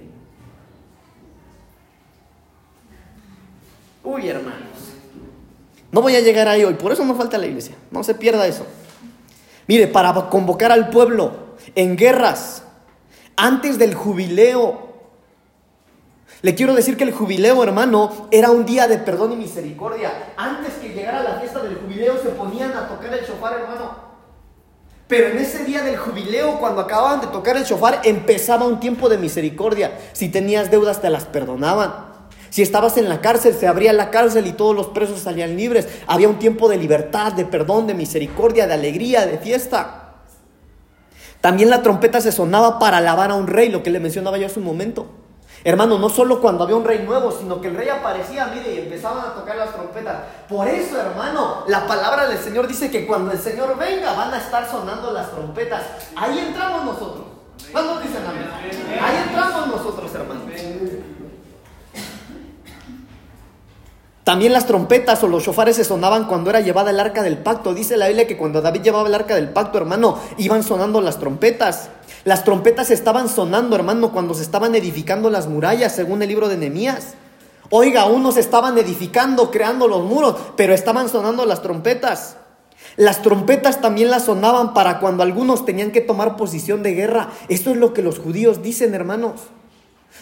[4.04, 4.60] Uy, hermanos.
[5.90, 7.74] No voy a llegar ahí hoy, por eso no falta la iglesia.
[7.90, 8.66] No se pierda eso.
[9.66, 11.32] Mire, para convocar al pueblo
[11.74, 12.64] en guerras,
[13.36, 14.92] antes del jubileo,
[16.42, 20.34] le quiero decir que el jubileo, hermano, era un día de perdón y misericordia.
[20.36, 24.04] Antes que llegara la fiesta del jubileo, se ponían a tocar el chofar, hermano.
[25.08, 29.08] Pero en ese día del jubileo, cuando acababan de tocar el chofar, empezaba un tiempo
[29.08, 29.98] de misericordia.
[30.12, 32.13] Si tenías deudas, te las perdonaban.
[32.54, 35.88] Si estabas en la cárcel, se abría la cárcel y todos los presos salían libres.
[36.06, 40.12] Había un tiempo de libertad, de perdón, de misericordia, de alegría, de fiesta.
[41.40, 44.46] También la trompeta se sonaba para alabar a un rey, lo que le mencionaba yo
[44.46, 45.08] hace un momento.
[45.64, 48.78] Hermano, no solo cuando había un rey nuevo, sino que el rey aparecía, mire, y
[48.78, 50.14] empezaban a tocar las trompetas.
[50.48, 54.38] Por eso, hermano, la palabra del Señor dice que cuando el Señor venga van a
[54.38, 55.82] estar sonando las trompetas.
[56.14, 57.24] Ahí entramos nosotros.
[57.72, 58.48] ¿Cuándo dicen amén?
[59.02, 60.42] Ahí entramos nosotros, hermano.
[64.34, 67.72] También las trompetas o los shofares se sonaban cuando era llevada el arca del pacto.
[67.72, 71.20] Dice la Biblia que cuando David llevaba el arca del pacto, hermano, iban sonando las
[71.20, 71.88] trompetas.
[72.24, 76.56] Las trompetas estaban sonando, hermano, cuando se estaban edificando las murallas, según el libro de
[76.56, 77.14] Nehemías.
[77.70, 82.36] Oiga, unos estaban edificando, creando los muros, pero estaban sonando las trompetas.
[82.96, 87.30] Las trompetas también las sonaban para cuando algunos tenían que tomar posición de guerra.
[87.48, 89.42] Esto es lo que los judíos dicen, hermanos.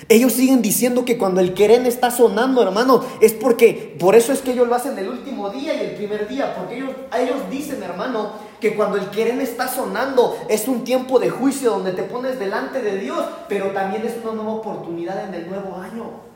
[0.08, 4.40] Ellos siguen diciendo que cuando el querén está sonando, hermano, es porque, por eso es
[4.40, 7.82] que ellos lo hacen el último día y el primer día, porque ellos, ellos dicen,
[7.82, 12.38] hermano, que cuando el querén está sonando es un tiempo de juicio donde te pones
[12.38, 16.32] delante de Dios, pero también es una nueva oportunidad en el nuevo año.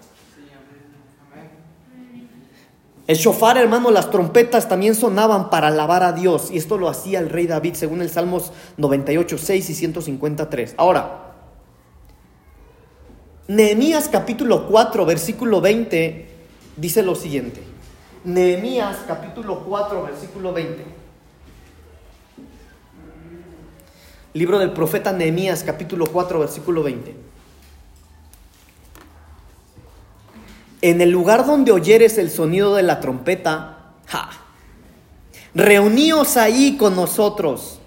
[3.06, 6.50] El shofar, hermano, las trompetas también sonaban para alabar a Dios.
[6.50, 10.74] Y esto lo hacía el rey David según el Salmos 98, 6 y 153.
[10.76, 11.25] Ahora,
[13.48, 16.28] Nehemías capítulo 4, versículo 20,
[16.76, 17.62] dice lo siguiente.
[18.24, 20.84] Nehemías capítulo 4, versículo 20.
[24.34, 27.14] Libro del profeta Nehemías capítulo 4, versículo 20.
[30.82, 34.28] En el lugar donde oyeres el sonido de la trompeta, ja,
[35.54, 37.78] reuníos ahí con nosotros,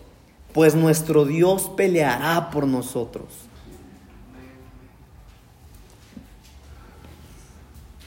[0.53, 3.48] pues nuestro Dios peleará por nosotros.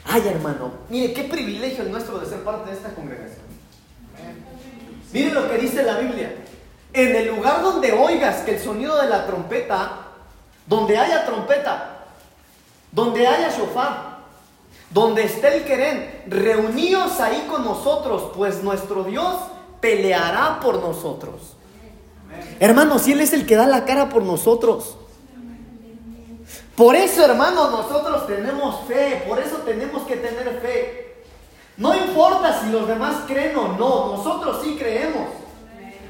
[0.04, 3.42] Ay, hermano, mire qué privilegio el nuestro de ser parte de esta congregación.
[5.12, 6.34] Mire lo que dice la Biblia.
[6.92, 10.08] En el lugar donde oigas que el sonido de la trompeta,
[10.66, 12.06] donde haya trompeta,
[12.90, 14.18] donde haya shofar,
[14.90, 19.36] donde esté el querén, reuníos ahí con nosotros, pues nuestro Dios
[19.80, 21.54] peleará por nosotros.
[22.60, 24.96] Hermanos, si Él es el que da la cara por nosotros.
[26.76, 31.24] Por eso, hermanos, nosotros tenemos fe, por eso tenemos que tener fe.
[31.76, 35.28] No importa si los demás creen o no, nosotros sí creemos.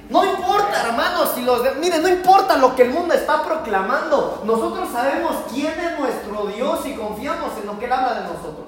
[0.09, 1.79] No importa, hermanos, si los demás...
[1.79, 4.43] Miren, no importa lo que el mundo está proclamando.
[4.45, 8.67] Nosotros sabemos quién es nuestro Dios y confiamos en lo que Él habla de nosotros.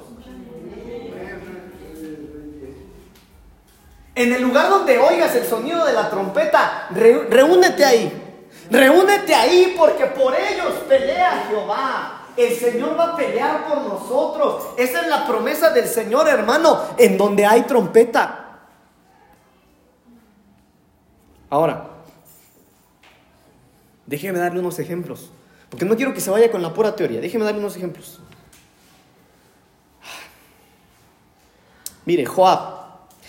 [4.16, 8.23] En el lugar donde oigas el sonido de la trompeta, reúnete ahí.
[8.70, 12.20] Reúnete ahí porque por ellos pelea Jehová.
[12.36, 14.66] El Señor va a pelear por nosotros.
[14.76, 18.58] Esa es la promesa del Señor, hermano, en donde hay trompeta.
[21.48, 21.88] Ahora,
[24.06, 25.30] déjeme darle unos ejemplos.
[25.70, 27.20] Porque no quiero que se vaya con la pura teoría.
[27.20, 28.20] Déjeme darle unos ejemplos.
[32.04, 32.84] Mire, Joab.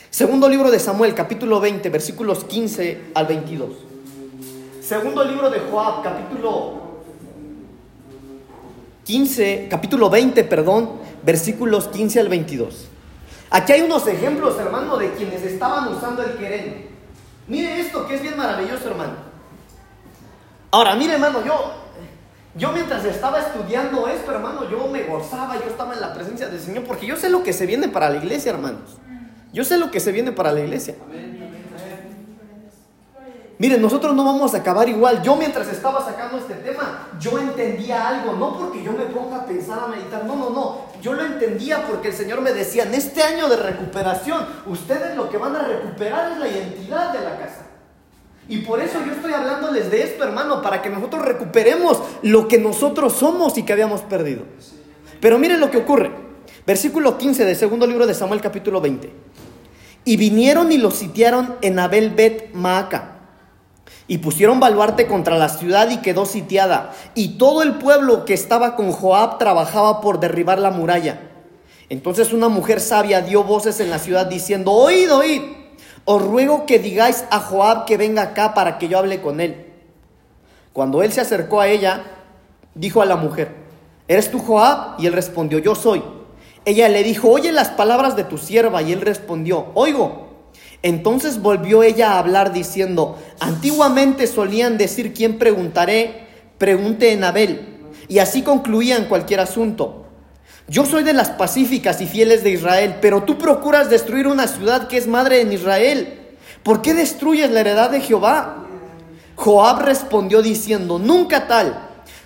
[0.09, 3.84] Segundo libro de Samuel, capítulo 20, versículos 15 al 22.
[4.86, 7.01] Segundo libro de Joab, capítulo
[9.03, 12.88] 15, capítulo 20, perdón, versículos 15 al 22.
[13.49, 16.89] Aquí hay unos ejemplos, hermano, de quienes estaban usando el querén.
[17.47, 19.13] Mire esto que es bien maravilloso, hermano.
[20.69, 21.73] Ahora, mire, hermano, yo,
[22.53, 26.59] yo mientras estaba estudiando esto, hermano, yo me gozaba, yo estaba en la presencia del
[26.59, 28.99] Señor, porque yo sé lo que se viene para la iglesia, hermanos.
[29.51, 30.93] Yo sé lo que se viene para la iglesia.
[31.03, 31.34] Amén.
[33.58, 35.22] Miren, nosotros no vamos a acabar igual.
[35.24, 39.45] Yo mientras estaba sacando este tema, yo entendía algo, no porque yo me ponga a
[39.45, 40.82] pensar, a meditar, no, no, no.
[41.01, 45.30] Yo lo entendía porque el Señor me decía, en este año de recuperación, ustedes lo
[45.30, 47.68] que van a recuperar es la identidad de la casa.
[48.49, 52.58] Y por eso yo estoy hablándoles de esto, hermano, para que nosotros recuperemos lo que
[52.58, 54.43] nosotros somos y que habíamos perdido.
[55.22, 56.12] Pero miren lo que ocurre.
[56.68, 59.14] Versículo 15 del segundo libro de Samuel capítulo 20.
[60.03, 63.14] Y vinieron y los sitiaron en Abel Bet Maaca
[64.07, 66.93] y pusieron baluarte contra la ciudad y quedó sitiada.
[67.15, 71.19] Y todo el pueblo que estaba con Joab trabajaba por derribar la muralla.
[71.89, 75.41] Entonces una mujer sabia dio voces en la ciudad diciendo, oíd, oíd,
[76.03, 79.73] os ruego que digáis a Joab que venga acá para que yo hable con él.
[80.73, 82.03] Cuando él se acercó a ella,
[82.73, 83.55] dijo a la mujer,
[84.07, 84.99] ¿eres tú Joab?
[84.99, 86.03] Y él respondió, yo soy.
[86.65, 88.81] Ella le dijo, oye las palabras de tu sierva.
[88.81, 90.24] Y él respondió, oigo.
[90.86, 96.27] Entonces volvió ella a hablar diciendo, antiguamente solían decir, ¿quién preguntaré?
[96.59, 97.79] Pregunte en Abel.
[98.07, 100.05] Y así concluían cualquier asunto.
[100.67, 104.88] Yo soy de las pacíficas y fieles de Israel, pero tú procuras destruir una ciudad
[104.88, 106.19] que es madre en Israel.
[106.61, 108.67] ¿Por qué destruyes la heredad de Jehová?
[109.38, 111.79] Joab respondió diciendo, nunca tal,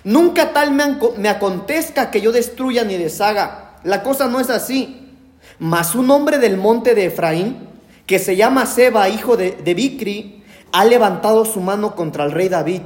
[0.04, 3.78] nunca tal me, me acontezca que yo destruya ni deshaga.
[3.84, 5.16] La cosa no es así.
[5.58, 7.69] Mas un hombre del monte de Efraín,
[8.10, 10.42] que se llama Seba, hijo de, de Bicri,
[10.72, 12.80] ha levantado su mano contra el rey David.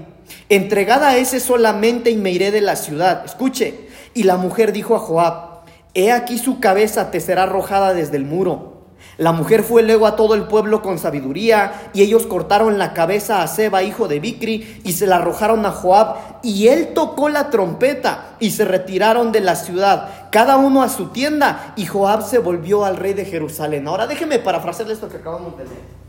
[0.50, 3.24] Entregada a ese solamente y me iré de la ciudad.
[3.24, 3.88] Escuche.
[4.12, 5.62] Y la mujer dijo a Joab,
[5.94, 8.73] he aquí su cabeza te será arrojada desde el muro.
[9.16, 13.42] La mujer fue luego a todo el pueblo con sabiduría, y ellos cortaron la cabeza
[13.42, 17.50] a Seba, hijo de Bicri, y se la arrojaron a Joab, y él tocó la
[17.50, 22.38] trompeta, y se retiraron de la ciudad, cada uno a su tienda, y Joab se
[22.38, 23.86] volvió al rey de Jerusalén.
[23.86, 26.04] Ahora déjeme parafrasearle esto que acabamos de leer.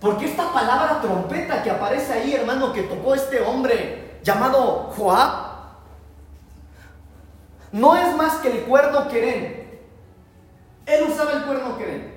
[0.00, 5.52] Porque esta palabra trompeta que aparece ahí, hermano, que tocó este hombre llamado Joab,
[7.70, 9.61] no es más que el cuerno queren.
[10.86, 12.12] Él usaba el cuerno queren.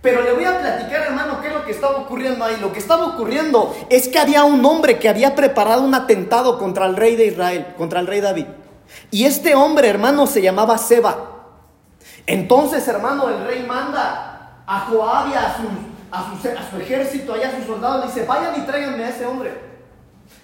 [0.00, 2.58] Pero le voy a platicar, hermano, qué es lo que estaba ocurriendo ahí.
[2.60, 6.84] Lo que estaba ocurriendo es que había un hombre que había preparado un atentado contra
[6.84, 8.46] el rey de Israel, contra el rey David.
[9.10, 11.16] Y este hombre, hermano, se llamaba Seba.
[12.26, 15.68] Entonces, hermano, el rey manda a Joab y a su,
[16.10, 19.73] a su, ejército, a sus soldados, le dice, vayan y tráiganme a ese hombre.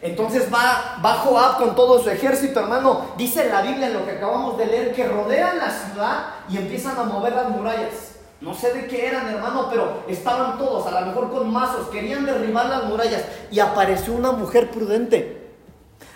[0.02, 3.12] Entonces va, va Joab con todo su ejército, hermano.
[3.18, 6.98] Dice la Biblia en lo que acabamos de leer que rodean la ciudad y empiezan
[6.98, 8.12] a mover las murallas.
[8.40, 12.24] No sé de qué eran, hermano, pero estaban todos, a lo mejor con mazos, querían
[12.24, 13.22] derribar las murallas.
[13.50, 15.50] Y apareció una mujer prudente.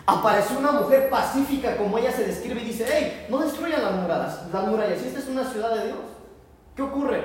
[0.06, 4.40] Apareció una mujer pacífica, como ella se describe, y dice, hey, no destruyan las murallas,
[4.50, 5.98] las murallas, esta es una ciudad de Dios.
[6.74, 7.22] ¿Qué ocurre?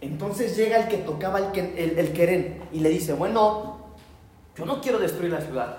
[0.00, 3.77] Entonces llega el que tocaba el, el, el queren y le dice, bueno,
[4.58, 5.76] yo no quiero destruir la ciudad,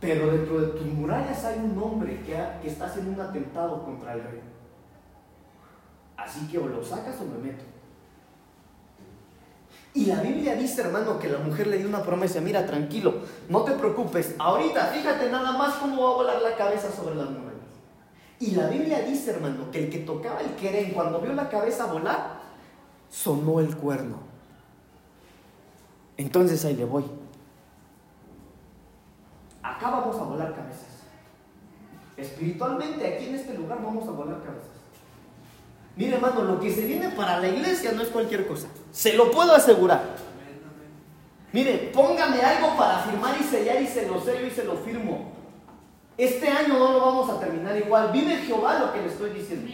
[0.00, 2.34] pero dentro de tus murallas hay un hombre que,
[2.66, 4.40] está haciendo un atentado contra el rey.
[6.16, 7.64] Así que o lo sacas o me meto.
[9.92, 13.12] Y la Biblia dice, hermano, que la mujer le dio una promesa, mira, tranquilo,
[13.50, 17.28] no te preocupes, ahorita fíjate nada más cómo va a volar la cabeza sobre las
[17.28, 17.52] murallas.
[18.40, 21.92] Y la Biblia dice, hermano, que el que tocaba el querén, cuando vio la cabeza
[21.92, 22.40] volar,
[23.10, 24.20] sonó el cuerno.
[26.16, 27.04] Entonces ahí le voy.
[29.62, 30.86] Acá vamos a volar cabezas.
[32.16, 34.70] Espiritualmente, aquí en este lugar vamos a volar cabezas.
[35.96, 38.68] Mire, hermano, lo que se viene para la iglesia no es cualquier cosa.
[38.90, 40.02] Se lo puedo asegurar.
[41.52, 45.32] Mire, póngame algo para firmar y sellar y se lo sello y se lo firmo.
[46.16, 48.10] Este año no lo vamos a terminar igual.
[48.12, 49.70] Vive Jehová lo que le estoy diciendo.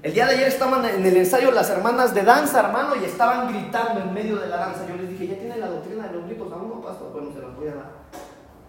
[0.00, 3.52] El día de ayer estaban en el ensayo las hermanas de danza, hermano, y estaban
[3.52, 4.86] gritando en medio de la danza.
[4.88, 7.40] Yo les dije, ya tiene la doctrina de los gritos, aún no pastor, bueno, se
[7.40, 7.90] los voy a dar.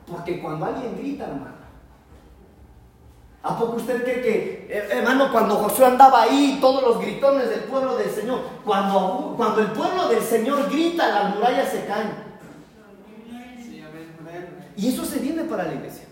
[0.09, 1.59] Porque cuando alguien grita, hermano,
[3.41, 7.61] ¿A poco usted cree que, eh, hermano, cuando Josué andaba ahí, todos los gritones del
[7.61, 12.29] pueblo del Señor, cuando, cuando el pueblo del Señor grita, las murallas se caen?
[14.75, 16.05] Y eso se viene para la iglesia.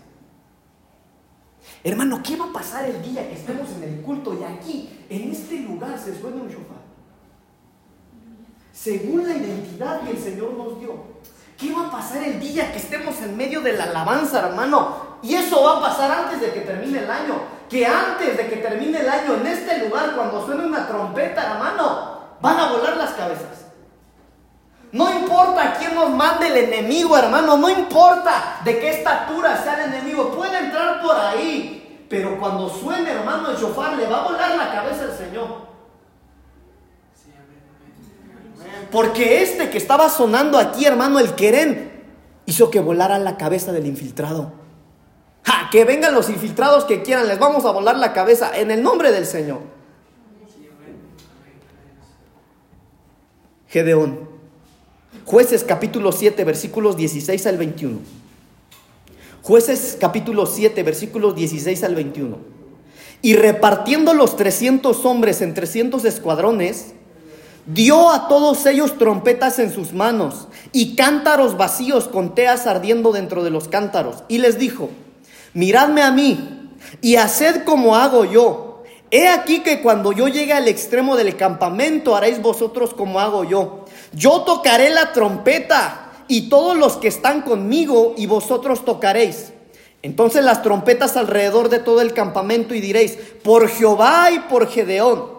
[1.84, 5.30] Hermano, ¿qué va a pasar el día que estemos en el culto y aquí, en
[5.30, 6.78] este lugar, se suena un shofar?
[8.72, 11.18] Según la identidad que el Señor nos dio.
[11.58, 15.18] ¿Qué va a pasar el día que estemos en medio de la alabanza, hermano?
[15.22, 17.34] Y eso va a pasar antes de que termine el año.
[17.68, 22.36] Que antes de que termine el año, en este lugar, cuando suene una trompeta, hermano,
[22.40, 23.66] van a volar las cabezas.
[24.92, 27.56] No importa quién nos mande el enemigo, hermano.
[27.56, 30.30] No importa de qué estatura sea el enemigo.
[30.30, 32.06] Puede entrar por ahí.
[32.08, 35.67] Pero cuando suene, hermano, el shofar, le va a volar la cabeza al Señor.
[38.90, 42.04] Porque este que estaba sonando aquí, hermano, el querén,
[42.46, 44.52] hizo que volara la cabeza del infiltrado
[45.70, 49.12] que vengan los infiltrados que quieran, les vamos a volar la cabeza en el nombre
[49.12, 49.60] del Señor.
[53.68, 54.28] Gedeón.
[55.26, 57.98] Jueces capítulo 7, versículos 16 al 21.
[59.42, 62.38] Jueces capítulo 7, versículos 16 al 21.
[63.20, 66.94] Y repartiendo los 300 hombres en 300 escuadrones,
[67.68, 73.44] dio a todos ellos trompetas en sus manos y cántaros vacíos con teas ardiendo dentro
[73.44, 74.24] de los cántaros.
[74.28, 74.88] Y les dijo,
[75.52, 76.70] miradme a mí
[77.02, 78.82] y haced como hago yo.
[79.10, 83.84] He aquí que cuando yo llegue al extremo del campamento haréis vosotros como hago yo.
[84.12, 89.52] Yo tocaré la trompeta y todos los que están conmigo y vosotros tocaréis.
[90.02, 95.37] Entonces las trompetas alrededor de todo el campamento y diréis, por Jehová y por Gedeón.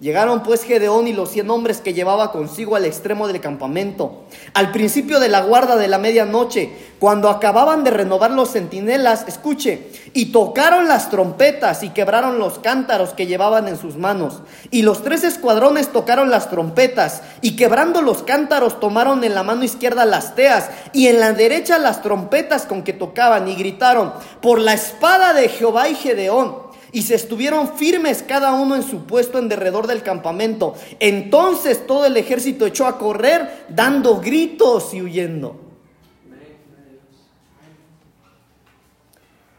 [0.00, 4.22] Llegaron pues Gedeón y los cien hombres que llevaba consigo al extremo del campamento.
[4.54, 6.70] Al principio de la guarda de la medianoche,
[7.00, 13.12] cuando acababan de renovar los centinelas, escuche, y tocaron las trompetas y quebraron los cántaros
[13.12, 14.40] que llevaban en sus manos.
[14.70, 19.64] Y los tres escuadrones tocaron las trompetas y quebrando los cántaros tomaron en la mano
[19.64, 24.60] izquierda las teas y en la derecha las trompetas con que tocaban y gritaron, por
[24.60, 29.38] la espada de Jehová y Gedeón y se estuvieron firmes cada uno en su puesto
[29.38, 30.74] en derredor del campamento.
[31.00, 35.56] Entonces todo el ejército echó a correr dando gritos y huyendo.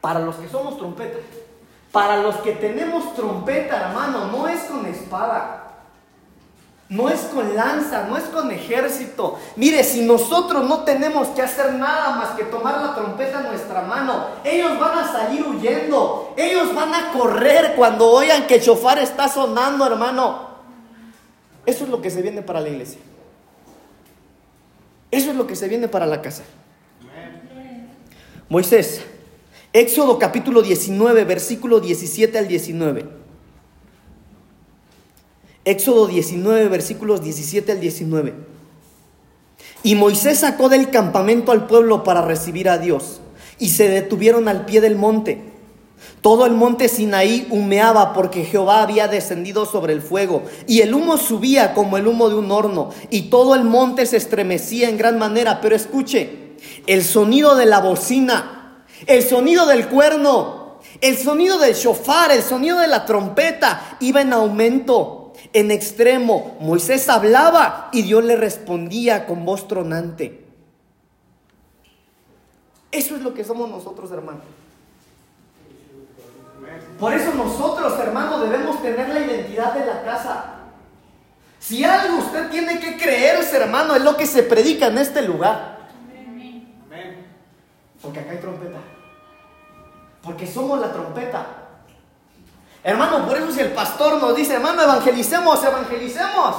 [0.01, 1.21] Para los que somos trompetas,
[1.91, 5.68] para los que tenemos trompeta, hermano, no es con espada.
[6.89, 9.37] No es con lanza, no es con ejército.
[9.55, 13.83] Mire, si nosotros no tenemos que hacer nada más que tomar la trompeta en nuestra
[13.83, 16.33] mano, ellos van a salir huyendo.
[16.35, 20.49] Ellos van a correr cuando oigan que el chofar está sonando, hermano.
[21.63, 22.99] Eso es lo que se viene para la iglesia.
[25.11, 26.43] Eso es lo que se viene para la casa.
[28.49, 29.05] Moisés,
[29.73, 33.28] Éxodo capítulo 19, versículo 17 al 19.
[35.70, 38.34] Éxodo 19, versículos 17 al 19.
[39.84, 43.22] Y Moisés sacó del campamento al pueblo para recibir a Dios,
[43.59, 45.43] y se detuvieron al pie del monte.
[46.22, 51.17] Todo el monte Sinaí humeaba porque Jehová había descendido sobre el fuego, y el humo
[51.17, 55.20] subía como el humo de un horno, y todo el monte se estremecía en gran
[55.20, 55.61] manera.
[55.61, 56.55] Pero escuche,
[56.88, 62.80] el sonido de la bocina, el sonido del cuerno, el sonido del shofar, el sonido
[62.80, 65.18] de la trompeta iba en aumento,
[65.53, 66.57] en extremo.
[66.59, 70.45] Moisés hablaba y Dios le respondía con voz tronante.
[72.91, 74.41] Eso es lo que somos nosotros, hermano.
[76.99, 80.55] Por eso nosotros, hermano, debemos tener la identidad de la casa.
[81.59, 85.79] Si algo usted tiene que creerse, hermano, es lo que se predica en este lugar.
[88.01, 88.79] Porque acá hay trompeta.
[90.21, 91.59] Porque somos la trompeta.
[92.84, 96.55] Hermano, por eso si el pastor nos dice, hermano, evangelicemos, evangelicemos.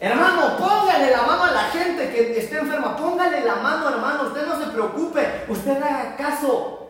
[0.00, 2.96] Hermano, póngale la mano a la gente que esté enferma.
[2.96, 4.28] Póngale la mano, hermano.
[4.28, 5.44] Usted no se preocupe.
[5.48, 6.88] Usted haga caso.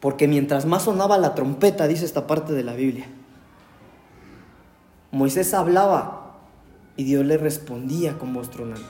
[0.00, 3.06] Porque mientras más sonaba la trompeta, dice esta parte de la Biblia,
[5.10, 6.36] Moisés hablaba
[6.96, 8.82] y Dios le respondía con voz tronante.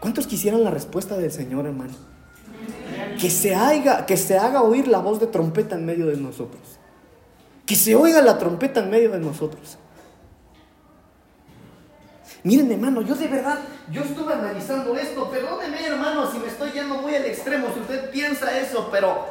[0.00, 2.11] ¿Cuántos quisieran la respuesta del Señor, hermano?
[3.20, 6.62] Que se, haga, que se haga oír la voz de trompeta en medio de nosotros.
[7.66, 9.78] Que se oiga la trompeta en medio de nosotros.
[12.44, 13.58] Miren, hermano, yo de verdad,
[13.90, 15.30] yo estuve analizando esto.
[15.30, 19.26] Perdóneme, hermano, si me estoy yendo muy al extremo, si usted piensa eso, pero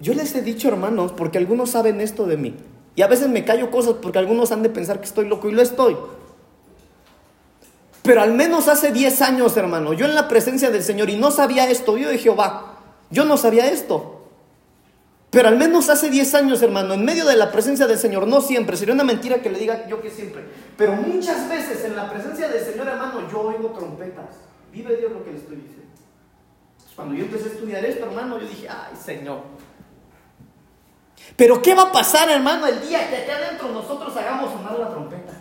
[0.00, 2.54] yo les he dicho, hermanos, porque algunos saben esto de mí.
[2.96, 5.52] Y a veces me callo cosas porque algunos han de pensar que estoy loco y
[5.52, 5.96] lo estoy.
[8.04, 11.30] Pero al menos hace 10 años, hermano, yo en la presencia del Señor y no
[11.30, 12.76] sabía esto, yo de Jehová,
[13.08, 14.28] yo no sabía esto.
[15.30, 18.42] Pero al menos hace 10 años, hermano, en medio de la presencia del Señor, no
[18.42, 20.44] siempre, sería una mentira que le diga yo que siempre,
[20.76, 24.36] pero muchas veces en la presencia del Señor, hermano, yo oigo trompetas.
[24.70, 25.86] Vive Dios lo que le estoy diciendo.
[26.94, 29.40] Cuando yo empecé a estudiar esto, hermano, yo dije, ay, Señor.
[31.36, 34.90] Pero ¿qué va a pasar, hermano, el día que acá adentro nosotros hagamos sonar la
[34.90, 35.33] trompeta?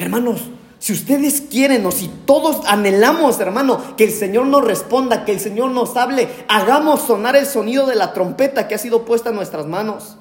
[0.00, 0.40] Hermanos,
[0.78, 5.40] si ustedes quieren o si todos anhelamos, hermano, que el Señor nos responda, que el
[5.40, 9.36] Señor nos hable, hagamos sonar el sonido de la trompeta que ha sido puesta en
[9.36, 10.16] nuestras manos.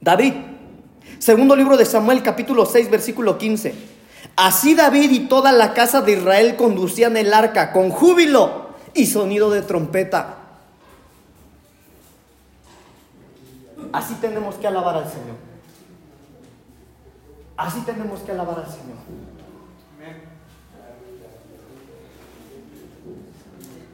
[0.00, 0.32] David,
[1.18, 3.74] segundo libro de Samuel, capítulo 6, versículo 15.
[4.34, 9.50] Así David y toda la casa de Israel conducían el arca con júbilo y sonido
[9.50, 10.36] de trompeta.
[13.92, 15.47] Así tenemos que alabar al Señor.
[17.58, 18.96] Así tenemos que alabar al Señor.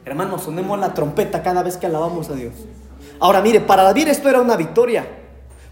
[0.05, 2.53] Hermanos, sonemos la trompeta cada vez que alabamos a Dios.
[3.19, 5.23] Ahora mire, para David esto era una victoria.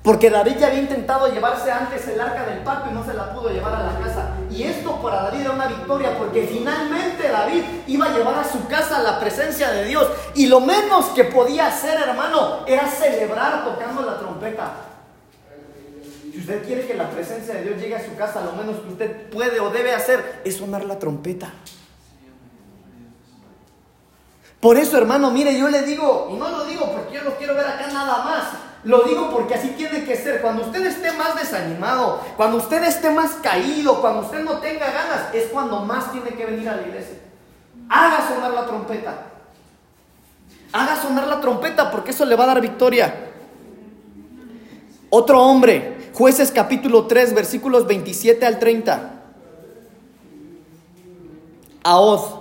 [0.02, 3.32] Porque David ya había intentado llevarse antes el arca del pacto y no se la
[3.32, 4.32] pudo llevar a la casa.
[4.50, 8.68] Y esto para David era una victoria porque finalmente David iba a llevar a su
[8.68, 10.10] casa la presencia de Dios.
[10.34, 14.83] Y lo menos que podía hacer, hermano, era celebrar tocando la trompeta.
[16.34, 18.88] Si usted quiere que la presencia de Dios llegue a su casa, lo menos que
[18.88, 21.54] usted puede o debe hacer es sonar la trompeta.
[24.60, 27.54] Por eso, hermano, mire, yo le digo, y no lo digo porque yo lo quiero
[27.54, 28.46] ver acá nada más.
[28.84, 30.42] Lo digo porque así tiene que ser.
[30.42, 35.36] Cuando usted esté más desanimado, cuando usted esté más caído, cuando usted no tenga ganas,
[35.36, 37.18] es cuando más tiene que venir a la iglesia.
[37.90, 39.28] Haga sonar la trompeta.
[40.72, 43.30] Haga sonar la trompeta porque eso le va a dar victoria.
[45.12, 49.22] Otro hombre Jueces capítulo 3, versículos 27 al 30.
[51.84, 52.40] Aoz.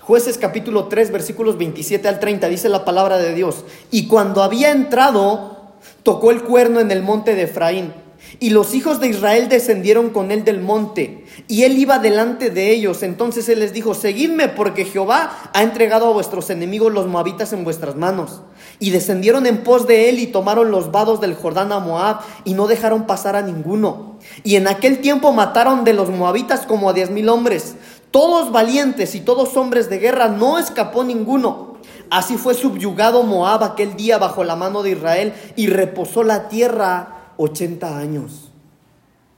[0.00, 3.64] Jueces capítulo 3, versículos 27 al 30, dice la palabra de Dios.
[3.90, 5.58] Y cuando había entrado,
[6.02, 7.92] tocó el cuerno en el monte de Efraín.
[8.40, 12.70] Y los hijos de Israel descendieron con él del monte, y él iba delante de
[12.70, 13.02] ellos.
[13.02, 17.64] Entonces él les dijo, seguidme, porque Jehová ha entregado a vuestros enemigos los moabitas en
[17.64, 18.42] vuestras manos.
[18.78, 22.54] Y descendieron en pos de él y tomaron los vados del Jordán a Moab y
[22.54, 24.18] no dejaron pasar a ninguno.
[24.44, 27.74] Y en aquel tiempo mataron de los moabitas como a diez mil hombres,
[28.10, 31.78] todos valientes y todos hombres de guerra, no escapó ninguno.
[32.10, 37.17] Así fue subyugado Moab aquel día bajo la mano de Israel y reposó la tierra
[37.38, 38.52] ochenta años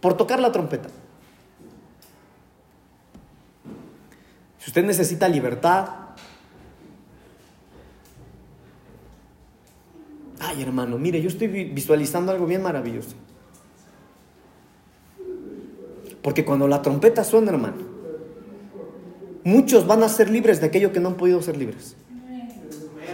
[0.00, 0.88] por tocar la trompeta.
[4.58, 6.00] Si usted necesita libertad,
[10.42, 13.14] Ay, hermano, mire, yo estoy visualizando algo bien maravilloso.
[16.22, 17.76] Porque cuando la trompeta suena, hermano,
[19.44, 21.94] muchos van a ser libres de aquello que no han podido ser libres.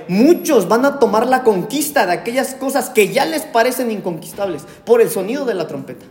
[0.09, 5.01] Muchos van a tomar la conquista de aquellas cosas que ya les parecen inconquistables por
[5.01, 6.05] el sonido de la trompeta.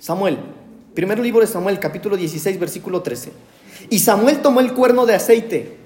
[0.00, 0.38] Samuel,
[0.94, 3.32] primer libro de Samuel, capítulo 16, versículo 13.
[3.90, 5.78] Y Samuel tomó el cuerno de aceite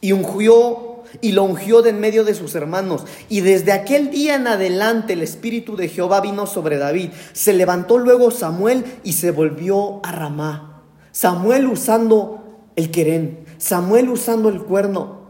[0.00, 3.04] y ungió y lo ungió de en medio de sus hermanos.
[3.28, 7.10] Y desde aquel día en adelante el Espíritu de Jehová vino sobre David.
[7.32, 10.82] Se levantó luego Samuel y se volvió a Ramá.
[11.12, 12.43] Samuel usando
[12.76, 15.24] el querén, Samuel usando el cuerno.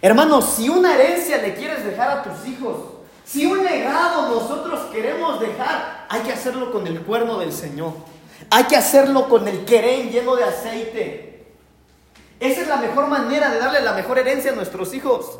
[0.00, 2.76] Hermanos, si una herencia le quieres dejar a tus hijos,
[3.24, 7.92] si un legado nosotros queremos dejar, hay que hacerlo con el cuerno del Señor.
[8.50, 11.46] Hay que hacerlo con el querén lleno de aceite.
[12.40, 15.38] Esa es la mejor manera de darle la mejor herencia a nuestros hijos.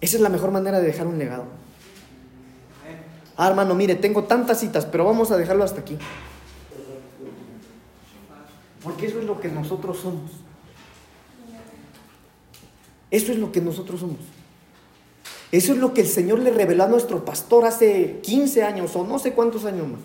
[0.00, 1.46] Esa es la mejor manera de dejar un legado.
[3.36, 5.98] Ah, hermano, mire, tengo tantas citas, pero vamos a dejarlo hasta aquí.
[8.82, 10.30] Porque eso es lo que nosotros somos.
[13.10, 14.18] Eso es lo que nosotros somos.
[15.52, 19.04] Eso es lo que el Señor le reveló a nuestro pastor hace 15 años o
[19.04, 20.00] no sé cuántos años más.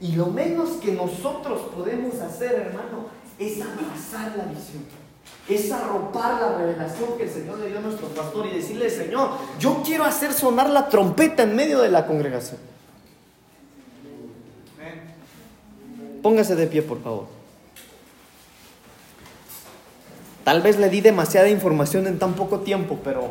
[0.00, 3.06] Y lo menos que nosotros podemos hacer, hermano,
[3.38, 5.03] es abrazar la visión.
[5.48, 9.30] Es arropar la revelación que el Señor le dio a nuestro pastor y decirle, Señor,
[9.58, 12.58] yo quiero hacer sonar la trompeta en medio de la congregación.
[16.22, 17.26] Póngase de pie, por favor.
[20.44, 23.30] Tal vez le di demasiada información en tan poco tiempo, pero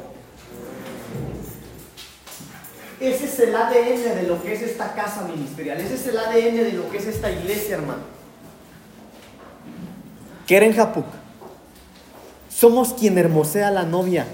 [3.00, 5.80] ese es el ADN de lo que es esta casa ministerial.
[5.80, 8.04] Ese es el ADN de lo que es esta iglesia, hermano.
[10.48, 11.06] Keren Japuk.
[12.64, 14.26] Somos quien hermosea a la novia.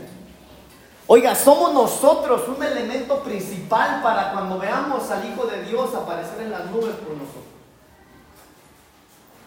[1.07, 6.51] Oiga, somos nosotros un elemento principal para cuando veamos al Hijo de Dios aparecer en
[6.51, 7.48] las nubes por nosotros.